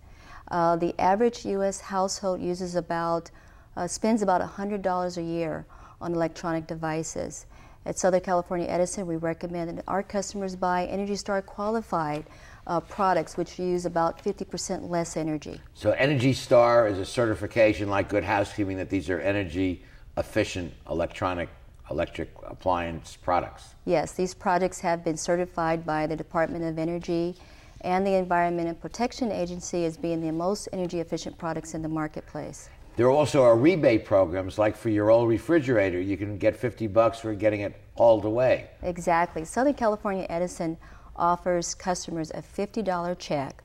Uh, 0.49 0.75
the 0.75 0.99
average 0.99 1.45
U.S. 1.45 1.79
household 1.79 2.41
uses 2.41 2.73
about, 2.73 3.29
uh, 3.75 3.85
spends 3.85 4.23
about 4.23 4.41
$100 4.41 5.17
a 5.17 5.21
year 5.21 5.67
on 6.01 6.15
electronic 6.15 6.65
devices. 6.65 7.45
At 7.85 7.99
Southern 7.99 8.21
California 8.21 8.65
Edison, 8.67 9.05
we 9.05 9.17
recommend 9.17 9.77
that 9.77 9.83
our 9.87 10.01
customers 10.01 10.55
buy 10.55 10.87
Energy 10.87 11.15
Star 11.15 11.43
qualified 11.43 12.25
uh, 12.65 12.79
products, 12.79 13.37
which 13.37 13.59
use 13.59 13.85
about 13.85 14.17
50% 14.23 14.89
less 14.89 15.15
energy. 15.15 15.61
So, 15.75 15.91
Energy 15.91 16.33
Star 16.33 16.87
is 16.87 16.97
a 16.97 17.05
certification 17.05 17.87
like 17.87 18.09
Good 18.09 18.23
Housekeeping 18.23 18.77
that 18.77 18.89
these 18.89 19.11
are 19.11 19.19
energy 19.19 19.83
efficient 20.17 20.73
electronic 20.89 21.49
electric 21.89 22.29
appliance 22.45 23.17
products. 23.17 23.75
Yes, 23.85 24.13
these 24.13 24.33
products 24.33 24.79
have 24.81 25.03
been 25.03 25.17
certified 25.17 25.85
by 25.85 26.07
the 26.07 26.15
Department 26.15 26.63
of 26.63 26.77
Energy 26.77 27.35
and 27.81 28.05
the 28.05 28.15
Environment 28.15 28.67
and 28.67 28.79
Protection 28.79 29.31
Agency 29.31 29.85
as 29.85 29.97
being 29.97 30.21
the 30.21 30.31
most 30.31 30.67
energy 30.73 30.99
efficient 30.99 31.37
products 31.37 31.73
in 31.73 31.81
the 31.81 31.89
marketplace. 31.89 32.69
There 32.95 33.11
also 33.11 33.43
are 33.43 33.55
rebate 33.55 34.05
programs, 34.05 34.57
like 34.57 34.75
for 34.75 34.89
your 34.89 35.11
old 35.11 35.29
refrigerator, 35.29 36.01
you 36.01 36.17
can 36.17 36.37
get 36.39 36.55
50 36.55 36.87
bucks 36.87 37.19
for 37.19 37.35
getting 37.35 37.61
it 37.61 37.79
hauled 37.95 38.25
away. 38.25 38.69
Exactly. 38.81 39.45
Southern 39.45 39.75
California 39.75 40.25
Edison 40.29 40.77
offers 41.15 41.75
customers 41.75 42.31
a 42.31 42.41
$50 42.41 43.17
check 43.19 43.63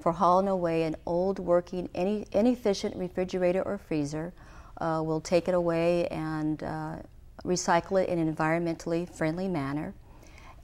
for 0.00 0.12
hauling 0.12 0.46
away 0.46 0.84
an 0.84 0.94
old 1.06 1.40
working, 1.40 1.88
any, 1.94 2.24
inefficient 2.30 2.94
refrigerator 2.94 3.62
or 3.62 3.78
freezer. 3.78 4.32
Uh, 4.80 5.02
we'll 5.04 5.20
take 5.20 5.48
it 5.48 5.54
away 5.54 6.06
and 6.08 6.62
uh, 6.62 6.96
recycle 7.44 8.02
it 8.02 8.08
in 8.08 8.18
an 8.18 8.34
environmentally 8.34 9.08
friendly 9.08 9.48
manner. 9.48 9.94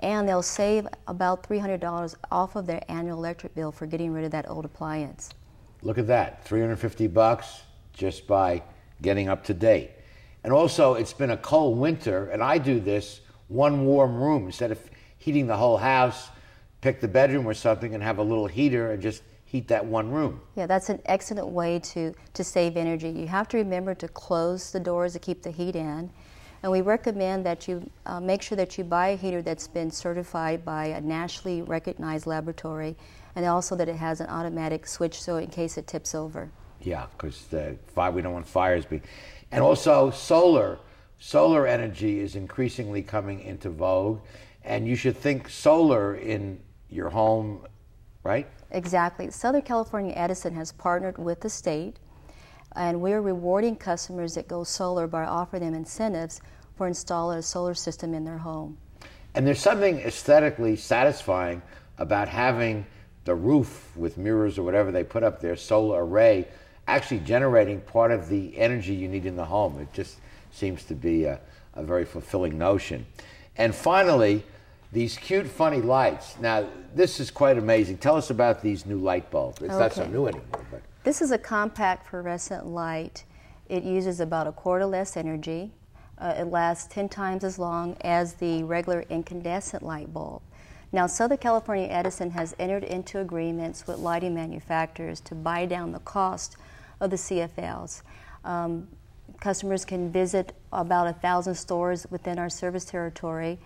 And 0.01 0.29
they'll 0.29 0.43
save 0.43 0.87
about 1.07 1.49
$300 1.49 2.15
off 2.31 2.57
of 2.57 2.67
their 2.67 2.83
annual 2.89 3.19
electric 3.19 3.55
bill 3.55 3.73
for 3.73 3.87
getting 3.87 4.13
rid 4.13 4.25
of 4.25 4.33
that 4.33 4.49
old 4.49 4.65
appliance. 4.65 5.31
Look 5.83 5.99
at 5.99 6.07
that, 6.09 6.45
350 6.45 7.07
bucks 7.09 7.63
just 7.93 8.27
by 8.27 8.63
getting 9.03 9.29
up 9.29 9.45
to 9.45 9.55
date. 9.55 9.91
And 10.43 10.53
also, 10.53 10.95
it's 10.95 11.13
been 11.13 11.31
a 11.31 11.37
cold 11.37 11.79
winter, 11.79 12.29
and 12.29 12.43
I 12.43 12.59
do 12.59 12.81
this 12.81 13.21
one 13.49 13.87
warm 13.87 14.17
room 14.17 14.47
instead 14.47 14.71
of 14.71 14.81
heating 15.19 15.47
the 15.47 15.57
whole 15.57 15.79
house. 15.79 16.29
Pick 16.81 17.01
the 17.01 17.09
bedroom 17.09 17.47
or 17.47 17.55
something 17.55 17.95
and 17.95 18.03
have 18.03 18.19
a 18.19 18.23
little 18.23 18.47
heater 18.47 18.93
and 18.93 19.03
just 19.03 19.23
heat 19.47 19.69
that 19.69 19.87
one 19.87 20.11
room. 20.11 20.41
Yeah, 20.55 20.67
that's 20.67 20.91
an 20.91 21.01
excellent 21.07 21.49
way 21.49 21.79
to, 21.79 22.13
to 22.35 22.45
save 22.45 22.77
energy. 22.77 23.09
You 23.09 23.27
have 23.29 23.49
to 23.49 23.57
remember 23.57 23.95
to 23.95 24.09
close 24.09 24.71
the 24.71 24.81
doors 24.81 25.15
to 25.15 25.19
keep 25.19 25.43
the 25.43 25.51
heat 25.51 25.77
in. 25.77 26.11
And 26.65 26.73
we 26.73 26.81
recommend 26.81 27.45
that 27.45 27.69
you 27.69 27.91
uh, 28.07 28.21
make 28.21 28.41
sure 28.41 28.57
that 28.57 28.79
you 28.79 28.85
buy 28.85 29.09
a 29.09 29.17
heater 29.17 29.43
that's 29.43 29.69
been 29.69 29.91
certified 29.91 30.65
by 30.65 30.87
a 30.87 31.01
nationally 31.03 31.61
recognized 31.61 32.27
laboratory 32.27 32.97
and 33.37 33.45
also 33.45 33.77
that 33.77 33.87
it 33.87 33.97
has 33.97 34.23
an 34.23 34.29
automatic 34.29 34.87
switch 34.87 35.21
so 35.21 35.37
in 35.37 35.51
case 35.51 35.77
it 35.77 35.87
tips 35.87 36.15
over. 36.15 36.51
Yeah, 36.81 37.05
because 37.13 37.37
fire 37.95 38.13
we 38.13 38.23
don't 38.23 38.33
want 38.33 38.49
fires. 38.49 38.87
Be, 38.87 39.03
and 39.53 39.63
also 39.63 40.11
solar. 40.11 40.79
Solar 41.19 41.67
energy 41.67 42.21
is 42.21 42.35
increasingly 42.35 43.03
coming 43.03 43.41
into 43.41 43.69
vogue, 43.69 44.23
and 44.65 44.89
you 44.89 44.97
should 44.97 45.19
think 45.19 45.51
solar 45.51 46.15
in 46.15 46.59
your 46.89 47.11
home, 47.11 47.67
right? 48.23 48.49
Exactly. 48.71 49.31
Southern 49.31 49.61
California 49.61 50.15
Edison 50.17 50.55
has 50.55 50.73
partnered 50.73 51.19
with 51.19 51.43
the 51.43 51.51
state, 51.51 51.99
and 52.77 53.01
we're 53.01 53.21
rewarding 53.21 53.77
customers 53.77 54.35
that 54.35 54.49
go 54.49 54.65
solar 54.65 55.07
by 55.07 55.25
offering 55.25 55.63
them 55.63 55.75
incentives 55.75 56.41
for 56.77 56.87
installing 56.87 57.39
a 57.39 57.43
solar 57.43 57.75
system 57.75 58.15
in 58.15 58.25
their 58.25 58.39
home. 58.39 58.77
And 59.35 59.47
there's 59.47 59.61
something 59.61 59.99
aesthetically 60.01 60.77
satisfying 60.77 61.63
about 61.99 62.29
having 62.29 62.87
the 63.25 63.35
roof 63.35 63.97
with 63.97 64.19
mirrors 64.19 64.59
or 64.59 64.63
whatever 64.63 64.93
they 64.93 65.05
put 65.05 65.23
up 65.23 65.41
there, 65.41 65.57
solar 65.57 66.05
array, 66.05 66.47
actually 66.87 67.21
generating 67.21 67.81
part 67.81 68.11
of 68.11 68.29
the 68.29 68.57
energy 68.59 68.95
you 68.95 69.09
need 69.09 69.27
in 69.27 69.37
the 69.37 69.45
home. 69.45 69.79
It 69.81 69.93
just 69.93 70.19
seems 70.53 70.85
to 70.85 70.95
be 70.95 71.25
a, 71.25 71.41
a 71.75 71.83
very 71.83 72.05
fulfilling 72.05 72.59
notion. 72.59 73.07
And 73.57 73.75
finally, 73.75 74.45
these 74.93 75.17
cute, 75.17 75.47
funny 75.47 75.81
lights. 75.81 76.37
Now, 76.41 76.67
this 76.95 77.19
is 77.19 77.31
quite 77.31 77.59
amazing. 77.59 77.99
Tell 77.99 78.17
us 78.17 78.31
about 78.31 78.63
these 78.63 78.87
new 78.87 78.99
light 78.99 79.31
bulbs. 79.31 79.63
It's 79.63 79.73
okay. 79.73 79.79
not 79.79 79.93
so 79.93 80.07
new 80.07 80.27
anymore. 80.27 80.65
But. 80.71 80.83
This 81.05 81.21
is 81.21 81.33
a 81.33 81.39
compact 81.39 82.09
fluorescent 82.09 82.67
light. 82.67 83.25
It 83.69 83.85
uses 83.85 84.21
about 84.21 84.47
a 84.47 84.53
quarter 84.53 84.87
less 84.87 85.19
energy. 85.19 85.71
Uh, 86.17 86.33
it 86.39 86.45
lasts 86.45 86.87
10 86.95 87.11
times 87.11 87.45
as 87.45 87.59
long 87.59 87.99
as 88.01 88.33
the 88.35 88.65
regular 88.65 89.05
incandescent 89.11 89.83
light 89.83 90.15
bulb. 90.15 90.41
Now, 90.93 91.07
Southern 91.07 91.37
California 91.37 91.89
Edison 91.89 92.31
has 92.31 92.57
entered 92.59 92.85
into 92.85 93.21
agreements 93.21 93.87
with 93.87 93.99
lighting 93.99 94.35
manufacturers 94.35 95.21
to 95.23 95.35
buy 95.35 95.67
down 95.67 95.93
the 95.93 95.99
cost 95.99 96.57
of 97.01 97.11
the 97.11 97.17
CFLs. 97.17 98.01
Um, 98.43 98.89
customers 99.41 99.85
can 99.85 100.11
visit 100.11 100.55
about 100.73 101.07
a 101.07 101.13
thousand 101.13 101.57
stores 101.57 102.07
within 102.11 102.39
our 102.39 102.49
service 102.49 102.87
territory 102.87 103.59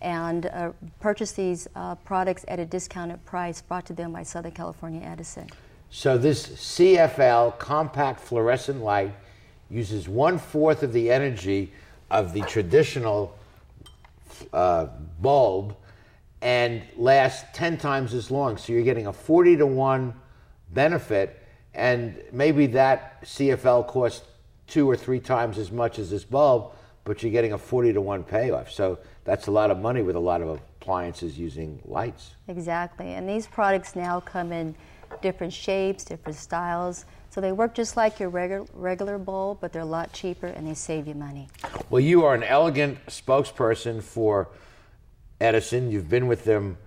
and 0.00 0.46
uh, 0.46 0.72
purchase 1.00 1.32
these 1.32 1.68
uh, 1.74 1.96
products 1.96 2.46
at 2.48 2.58
a 2.58 2.64
discounted 2.64 3.22
price 3.26 3.60
brought 3.60 3.84
to 3.84 3.92
them 3.92 4.12
by 4.12 4.22
Southern 4.22 4.52
California 4.52 5.02
Edison. 5.02 5.46
So 5.90 6.18
this 6.18 6.46
CFL 6.48 7.58
compact 7.58 8.20
fluorescent 8.20 8.82
light 8.82 9.14
uses 9.70 10.08
one 10.08 10.38
fourth 10.38 10.82
of 10.82 10.92
the 10.92 11.10
energy 11.10 11.72
of 12.10 12.32
the 12.32 12.42
traditional 12.42 13.36
uh, 14.52 14.86
bulb 15.20 15.76
and 16.42 16.82
lasts 16.96 17.48
10 17.54 17.78
times 17.78 18.14
as 18.14 18.30
long. 18.30 18.56
So 18.56 18.72
you're 18.72 18.82
getting 18.82 19.06
a 19.06 19.12
40 19.12 19.56
to 19.56 19.66
1 19.66 20.14
benefit 20.72 21.42
and 21.74 22.22
maybe 22.32 22.66
that 22.68 23.22
CFL 23.24 23.86
costs 23.86 24.26
two 24.66 24.88
or 24.88 24.96
three 24.96 25.20
times 25.20 25.58
as 25.58 25.70
much 25.70 25.98
as 25.98 26.10
this 26.10 26.24
bulb, 26.24 26.72
but 27.04 27.22
you're 27.22 27.32
getting 27.32 27.52
a 27.52 27.58
40 27.58 27.92
to 27.92 28.00
1 28.00 28.24
payoff. 28.24 28.70
So 28.70 28.98
that's 29.24 29.46
a 29.46 29.50
lot 29.50 29.70
of 29.70 29.78
money 29.78 30.02
with 30.02 30.16
a 30.16 30.20
lot 30.20 30.42
of 30.42 30.48
appliances 30.48 31.38
using 31.38 31.80
lights. 31.84 32.34
Exactly. 32.48 33.12
And 33.14 33.28
these 33.28 33.46
products 33.46 33.94
now 33.94 34.20
come 34.20 34.52
in 34.52 34.74
different 35.22 35.52
shapes, 35.52 36.04
different 36.04 36.36
styles. 36.36 37.04
So 37.30 37.40
they 37.40 37.52
work 37.52 37.74
just 37.74 37.96
like 37.96 38.18
your 38.18 38.30
regular, 38.30 38.64
regular 38.72 39.18
bulb, 39.18 39.58
but 39.60 39.72
they're 39.72 39.82
a 39.82 39.84
lot 39.84 40.12
cheaper 40.12 40.46
and 40.46 40.66
they 40.66 40.74
save 40.74 41.06
you 41.06 41.14
money. 41.14 41.48
Well, 41.90 42.00
you 42.00 42.24
are 42.24 42.34
an 42.34 42.42
elegant 42.42 43.04
spokesperson 43.06 44.02
for 44.02 44.48
Edison. 45.40 45.90
You've 45.90 46.08
been 46.08 46.28
with 46.28 46.44
them, 46.44 46.78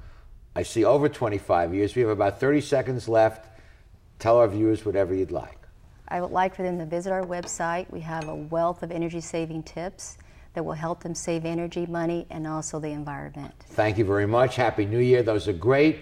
I 0.56 0.64
see, 0.64 0.84
over 0.84 1.08
25 1.08 1.74
years. 1.74 1.96
We 1.96 2.02
have 2.02 2.10
about 2.10 2.40
30 2.40 2.62
seconds 2.62 3.08
left. 3.08 3.46
Tell 4.18 4.38
our 4.38 4.48
viewers 4.48 4.86
whatever 4.86 5.14
you'd 5.14 5.32
like. 5.32 5.58
I 6.08 6.20
would 6.22 6.32
like 6.32 6.56
for 6.56 6.64
them 6.64 6.80
to 6.80 6.86
visit 6.86 7.12
our 7.12 7.24
website. 7.24 7.90
We 7.92 8.00
have 8.02 8.28
a 8.28 8.36
wealth 8.36 8.82
of 8.82 8.92
energy 8.92 9.22
saving 9.22 9.64
tips 9.64 10.18
that 10.54 10.64
will 10.64 10.74
help 10.74 11.04
them 11.04 11.14
save 11.14 11.46
energy, 11.46 11.86
money, 11.86 12.26
and 12.32 12.48
also 12.48 12.80
the 12.80 12.90
environment. 12.90 13.54
Thank 13.70 14.00
you 14.00 14.06
very 14.06 14.26
much. 14.26 14.56
Happy 14.56 14.86
New 14.86 15.00
Year. 15.00 15.22
Those 15.22 15.48
are 15.48 15.54
great 15.54 16.00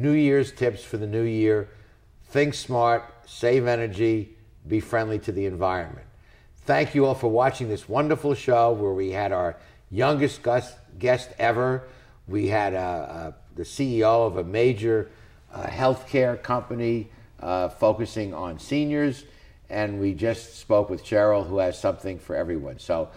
New 0.00 0.12
Year's 0.12 0.50
tips 0.50 0.82
for 0.82 0.96
the 0.96 1.06
new 1.06 1.22
year. 1.22 1.68
Think 2.28 2.54
smart, 2.54 3.04
save 3.26 3.66
energy, 3.66 4.36
be 4.66 4.80
friendly 4.80 5.18
to 5.20 5.32
the 5.32 5.46
environment. 5.46 6.06
Thank 6.64 6.94
you 6.94 7.06
all 7.06 7.14
for 7.14 7.28
watching 7.28 7.68
this 7.68 7.88
wonderful 7.88 8.34
show 8.34 8.72
where 8.72 8.92
we 8.92 9.10
had 9.10 9.32
our 9.32 9.56
youngest 9.90 10.40
guest, 10.98 11.30
ever. 11.38 11.88
We 12.28 12.48
had 12.48 12.74
uh, 12.74 12.78
uh, 12.78 13.32
the 13.56 13.64
CEO 13.64 14.26
of 14.26 14.36
a 14.36 14.44
major 14.44 15.10
uh, 15.52 15.64
healthcare 15.64 16.40
company 16.40 17.10
uh, 17.40 17.68
focusing 17.68 18.32
on 18.32 18.58
seniors, 18.58 19.24
and 19.68 20.00
we 20.00 20.14
just 20.14 20.58
spoke 20.58 20.88
with 20.88 21.04
Cheryl, 21.04 21.46
who 21.46 21.58
has 21.58 21.78
something 21.78 22.18
for 22.18 22.36
everyone. 22.36 22.78
So, 22.78 23.08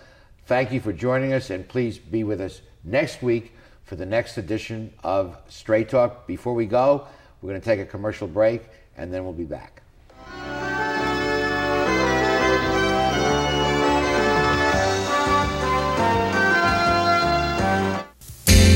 thank 0.48 0.72
you 0.72 0.82
for 0.82 0.92
joining 0.92 1.34
us, 1.34 1.50
and 1.50 1.68
please 1.68 1.98
be 2.00 2.24
with 2.24 2.42
us 2.42 2.62
next 2.84 3.22
week 3.22 3.54
for 3.84 3.96
the 3.96 4.06
next 4.06 4.38
edition 4.38 4.94
of 5.04 5.38
Straight 5.50 5.90
Talk. 5.90 6.26
Before 6.28 6.54
we 6.54 6.66
go, 6.66 7.08
we're 7.42 7.50
going 7.50 7.62
to 7.62 7.66
take 7.66 7.80
a 7.80 7.86
commercial 7.86 8.28
break, 8.28 8.62
and 8.98 9.14
then 9.14 9.24
we'll 9.24 9.34
be 9.34 9.44
back. 9.44 9.82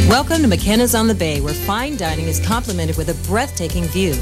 Welcome 0.09 0.41
to 0.41 0.47
McKenna's 0.47 0.95
on 0.95 1.07
the 1.07 1.15
Bay, 1.15 1.41
where 1.41 1.53
fine 1.53 1.97
dining 1.97 2.27
is 2.27 2.45
complemented 2.45 2.97
with 2.97 3.09
a 3.09 3.27
breathtaking 3.27 3.83
view. 3.85 4.13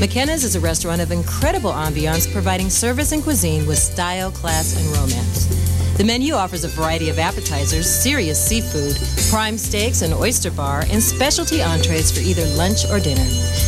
McKenna's 0.00 0.42
is 0.42 0.56
a 0.56 0.60
restaurant 0.60 1.00
of 1.00 1.12
incredible 1.12 1.70
ambiance, 1.70 2.30
providing 2.32 2.70
service 2.70 3.12
and 3.12 3.22
cuisine 3.22 3.66
with 3.66 3.78
style, 3.78 4.30
class, 4.30 4.74
and 4.76 4.86
romance. 4.96 5.73
The 5.96 6.02
menu 6.02 6.34
offers 6.34 6.64
a 6.64 6.68
variety 6.68 7.08
of 7.08 7.20
appetizers, 7.20 7.88
serious 7.88 8.44
seafood, 8.44 8.96
prime 9.30 9.56
steaks, 9.56 10.02
an 10.02 10.12
oyster 10.12 10.50
bar, 10.50 10.82
and 10.90 11.00
specialty 11.00 11.62
entrees 11.62 12.10
for 12.10 12.18
either 12.18 12.44
lunch 12.56 12.84
or 12.90 12.98
dinner. 12.98 13.24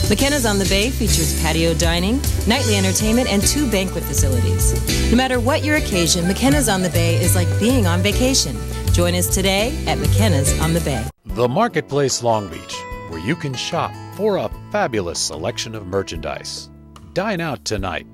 McKenna's 0.08 0.44
on 0.44 0.58
the 0.58 0.64
Bay 0.64 0.90
features 0.90 1.40
patio 1.40 1.72
dining, 1.72 2.20
nightly 2.48 2.74
entertainment, 2.74 3.28
and 3.28 3.42
two 3.42 3.70
banquet 3.70 4.02
facilities. 4.02 4.74
No 5.12 5.16
matter 5.16 5.38
what 5.38 5.62
your 5.62 5.76
occasion, 5.76 6.26
McKenna's 6.26 6.68
on 6.68 6.82
the 6.82 6.90
Bay 6.90 7.14
is 7.14 7.36
like 7.36 7.48
being 7.60 7.86
on 7.86 8.00
vacation. 8.00 8.56
Join 8.92 9.14
us 9.14 9.32
today 9.32 9.72
at 9.86 9.98
McKenna's 9.98 10.58
on 10.58 10.72
the 10.72 10.80
Bay. 10.80 11.06
The 11.26 11.48
Marketplace 11.48 12.24
Long 12.24 12.48
Beach, 12.48 12.74
where 13.08 13.20
you 13.20 13.36
can 13.36 13.54
shop 13.54 13.92
for 14.16 14.38
a 14.38 14.50
fabulous 14.72 15.20
selection 15.20 15.76
of 15.76 15.86
merchandise. 15.86 16.70
Dine 17.12 17.40
out 17.40 17.64
tonight. 17.64 18.08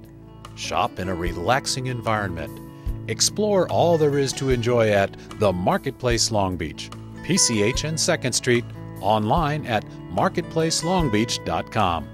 Shop 0.55 0.99
in 0.99 1.09
a 1.09 1.15
relaxing 1.15 1.87
environment. 1.87 2.72
Explore 3.09 3.69
all 3.69 3.99
there 3.99 4.19
is 4.19 4.33
to 4.35 4.51
enjoy 4.51 4.91
at 4.91 5.17
the 5.39 5.53
Marketplace 5.53 6.31
Long 6.31 6.57
Beach, 6.57 6.91
PCH 7.25 7.85
and 7.85 7.99
2nd 7.99 8.33
Street, 8.35 8.65
online 9.01 9.67
at 9.67 9.85
marketplacelongbeach.com. 10.13 12.09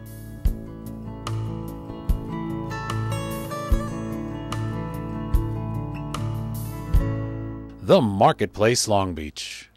The 7.83 8.01
Marketplace 8.03 8.87
Long 8.87 9.15
Beach. 9.15 9.68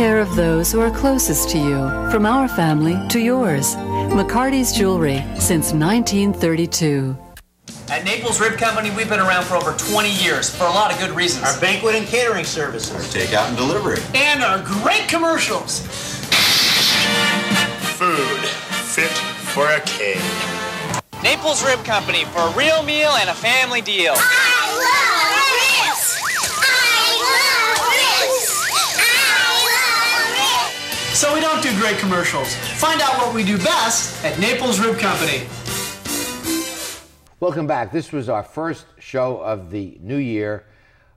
Care 0.00 0.18
of 0.18 0.34
those 0.34 0.72
who 0.72 0.80
are 0.80 0.90
closest 0.90 1.50
to 1.50 1.58
you, 1.58 2.10
from 2.10 2.24
our 2.24 2.48
family 2.48 2.98
to 3.10 3.20
yours. 3.20 3.76
McCarty's 4.16 4.72
Jewelry 4.72 5.22
since 5.38 5.74
1932. 5.74 7.14
At 7.90 8.02
Naples 8.06 8.40
Rib 8.40 8.56
Company, 8.56 8.90
we've 8.92 9.10
been 9.10 9.20
around 9.20 9.44
for 9.44 9.56
over 9.56 9.74
20 9.74 10.10
years 10.10 10.48
for 10.48 10.64
a 10.64 10.70
lot 10.70 10.90
of 10.90 10.98
good 10.98 11.10
reasons. 11.10 11.44
Our 11.44 11.60
banquet 11.60 11.96
and 11.96 12.06
catering 12.06 12.46
services. 12.46 12.94
Our 12.94 13.02
takeout 13.02 13.48
and 13.48 13.58
delivery. 13.58 13.98
And 14.14 14.42
our 14.42 14.62
great 14.64 15.06
commercials. 15.06 15.80
Food 18.00 18.40
fit 18.96 19.12
for 19.52 19.66
a 19.66 19.80
king. 19.80 20.22
Naples 21.22 21.62
Rib 21.62 21.84
Company 21.84 22.24
for 22.24 22.40
a 22.40 22.56
real 22.56 22.82
meal 22.84 23.10
and 23.20 23.28
a 23.28 23.34
family 23.34 23.82
deal. 23.82 24.14
So 31.20 31.34
we 31.34 31.40
don't 31.42 31.62
do 31.62 31.68
great 31.78 31.98
commercials. 31.98 32.54
Find 32.54 32.98
out 33.02 33.18
what 33.18 33.34
we 33.34 33.44
do 33.44 33.58
best 33.58 34.24
at 34.24 34.38
Naples 34.38 34.80
Rib 34.80 34.98
Company. 34.98 35.46
Welcome 37.40 37.66
back. 37.66 37.92
This 37.92 38.10
was 38.10 38.30
our 38.30 38.42
first 38.42 38.86
show 38.98 39.36
of 39.36 39.70
the 39.70 39.98
new 40.00 40.16
year. 40.16 40.64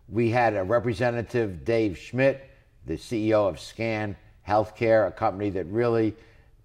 We 0.10 0.30
had 0.30 0.58
a 0.58 0.64
representative, 0.66 1.64
Dave 1.64 1.98
Schmidt, 1.98 2.50
the 2.86 2.96
CEO 2.96 3.48
of 3.48 3.62
Scan 3.62 4.18
Healthcare, 4.46 5.08
a 5.08 5.12
company 5.12 5.50
that 5.52 5.68
really 5.68 6.14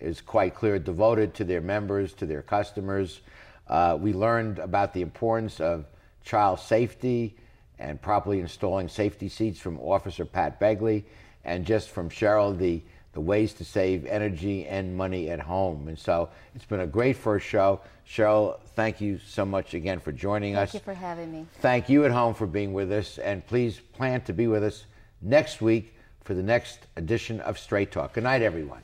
is 0.00 0.20
quite 0.20 0.56
clear 0.56 0.80
devoted 0.80 1.32
to 1.34 1.44
their 1.44 1.60
members, 1.60 2.14
to 2.14 2.26
their 2.26 2.42
customers. 2.42 3.20
Uh, 3.68 3.96
we 4.00 4.12
learned 4.12 4.58
about 4.58 4.92
the 4.92 5.00
importance 5.00 5.60
of 5.60 5.84
child 6.24 6.58
safety 6.58 7.36
and 7.78 8.02
properly 8.02 8.40
installing 8.40 8.88
safety 8.88 9.28
seats 9.28 9.60
from 9.60 9.78
Officer 9.78 10.24
Pat 10.24 10.58
Beighley, 10.58 11.04
and 11.44 11.64
just 11.64 11.90
from 11.90 12.10
Cheryl, 12.10 12.58
the, 12.58 12.82
the 13.18 13.22
ways 13.22 13.52
to 13.52 13.64
save 13.64 14.06
energy 14.06 14.64
and 14.64 14.96
money 14.96 15.28
at 15.28 15.40
home. 15.40 15.88
And 15.88 15.98
so 15.98 16.28
it's 16.54 16.64
been 16.64 16.78
a 16.78 16.86
great 16.86 17.16
first 17.16 17.44
show. 17.44 17.80
Cheryl, 18.08 18.60
thank 18.76 19.00
you 19.00 19.18
so 19.26 19.44
much 19.44 19.74
again 19.74 19.98
for 19.98 20.12
joining 20.12 20.54
Thank 20.54 20.68
us. 20.68 20.70
Thank 20.70 20.86
you 20.86 20.94
for 20.94 20.94
having 20.94 21.32
me. 21.32 21.46
Thank 21.60 21.88
you 21.88 22.04
at 22.04 22.12
home 22.12 22.32
for 22.32 22.46
being 22.46 22.72
with 22.72 22.92
us, 22.92 23.18
and 23.18 23.44
please 23.44 23.80
plan 23.80 24.20
to 24.20 24.32
be 24.32 24.46
with 24.46 24.62
us 24.62 24.84
next 25.20 25.60
week 25.60 25.96
for 26.22 26.34
the 26.34 26.44
next 26.44 26.78
edition 26.94 27.40
of 27.40 27.58
Straight 27.58 27.90
Talk. 27.90 28.12
Good 28.12 28.22
night, 28.22 28.40
everyone. 28.40 28.82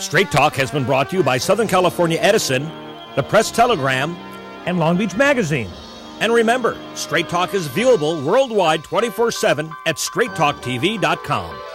Straight 0.00 0.32
Talk 0.32 0.56
has 0.56 0.72
been 0.72 0.84
brought 0.84 1.08
to 1.10 1.18
you 1.18 1.22
by 1.22 1.38
Southern 1.38 1.68
California 1.68 2.18
Edison, 2.20 2.64
the 3.14 3.22
Press 3.22 3.52
Telegram, 3.52 4.16
and 4.66 4.80
Long 4.80 4.96
Beach 4.96 5.14
Magazine. 5.14 5.70
And 6.18 6.32
remember, 6.32 6.76
Straight 6.96 7.28
Talk 7.28 7.54
is 7.54 7.68
viewable 7.68 8.24
worldwide 8.24 8.82
24 8.82 9.30
7 9.30 9.70
at 9.86 9.94
straighttalktv.com. 9.94 11.69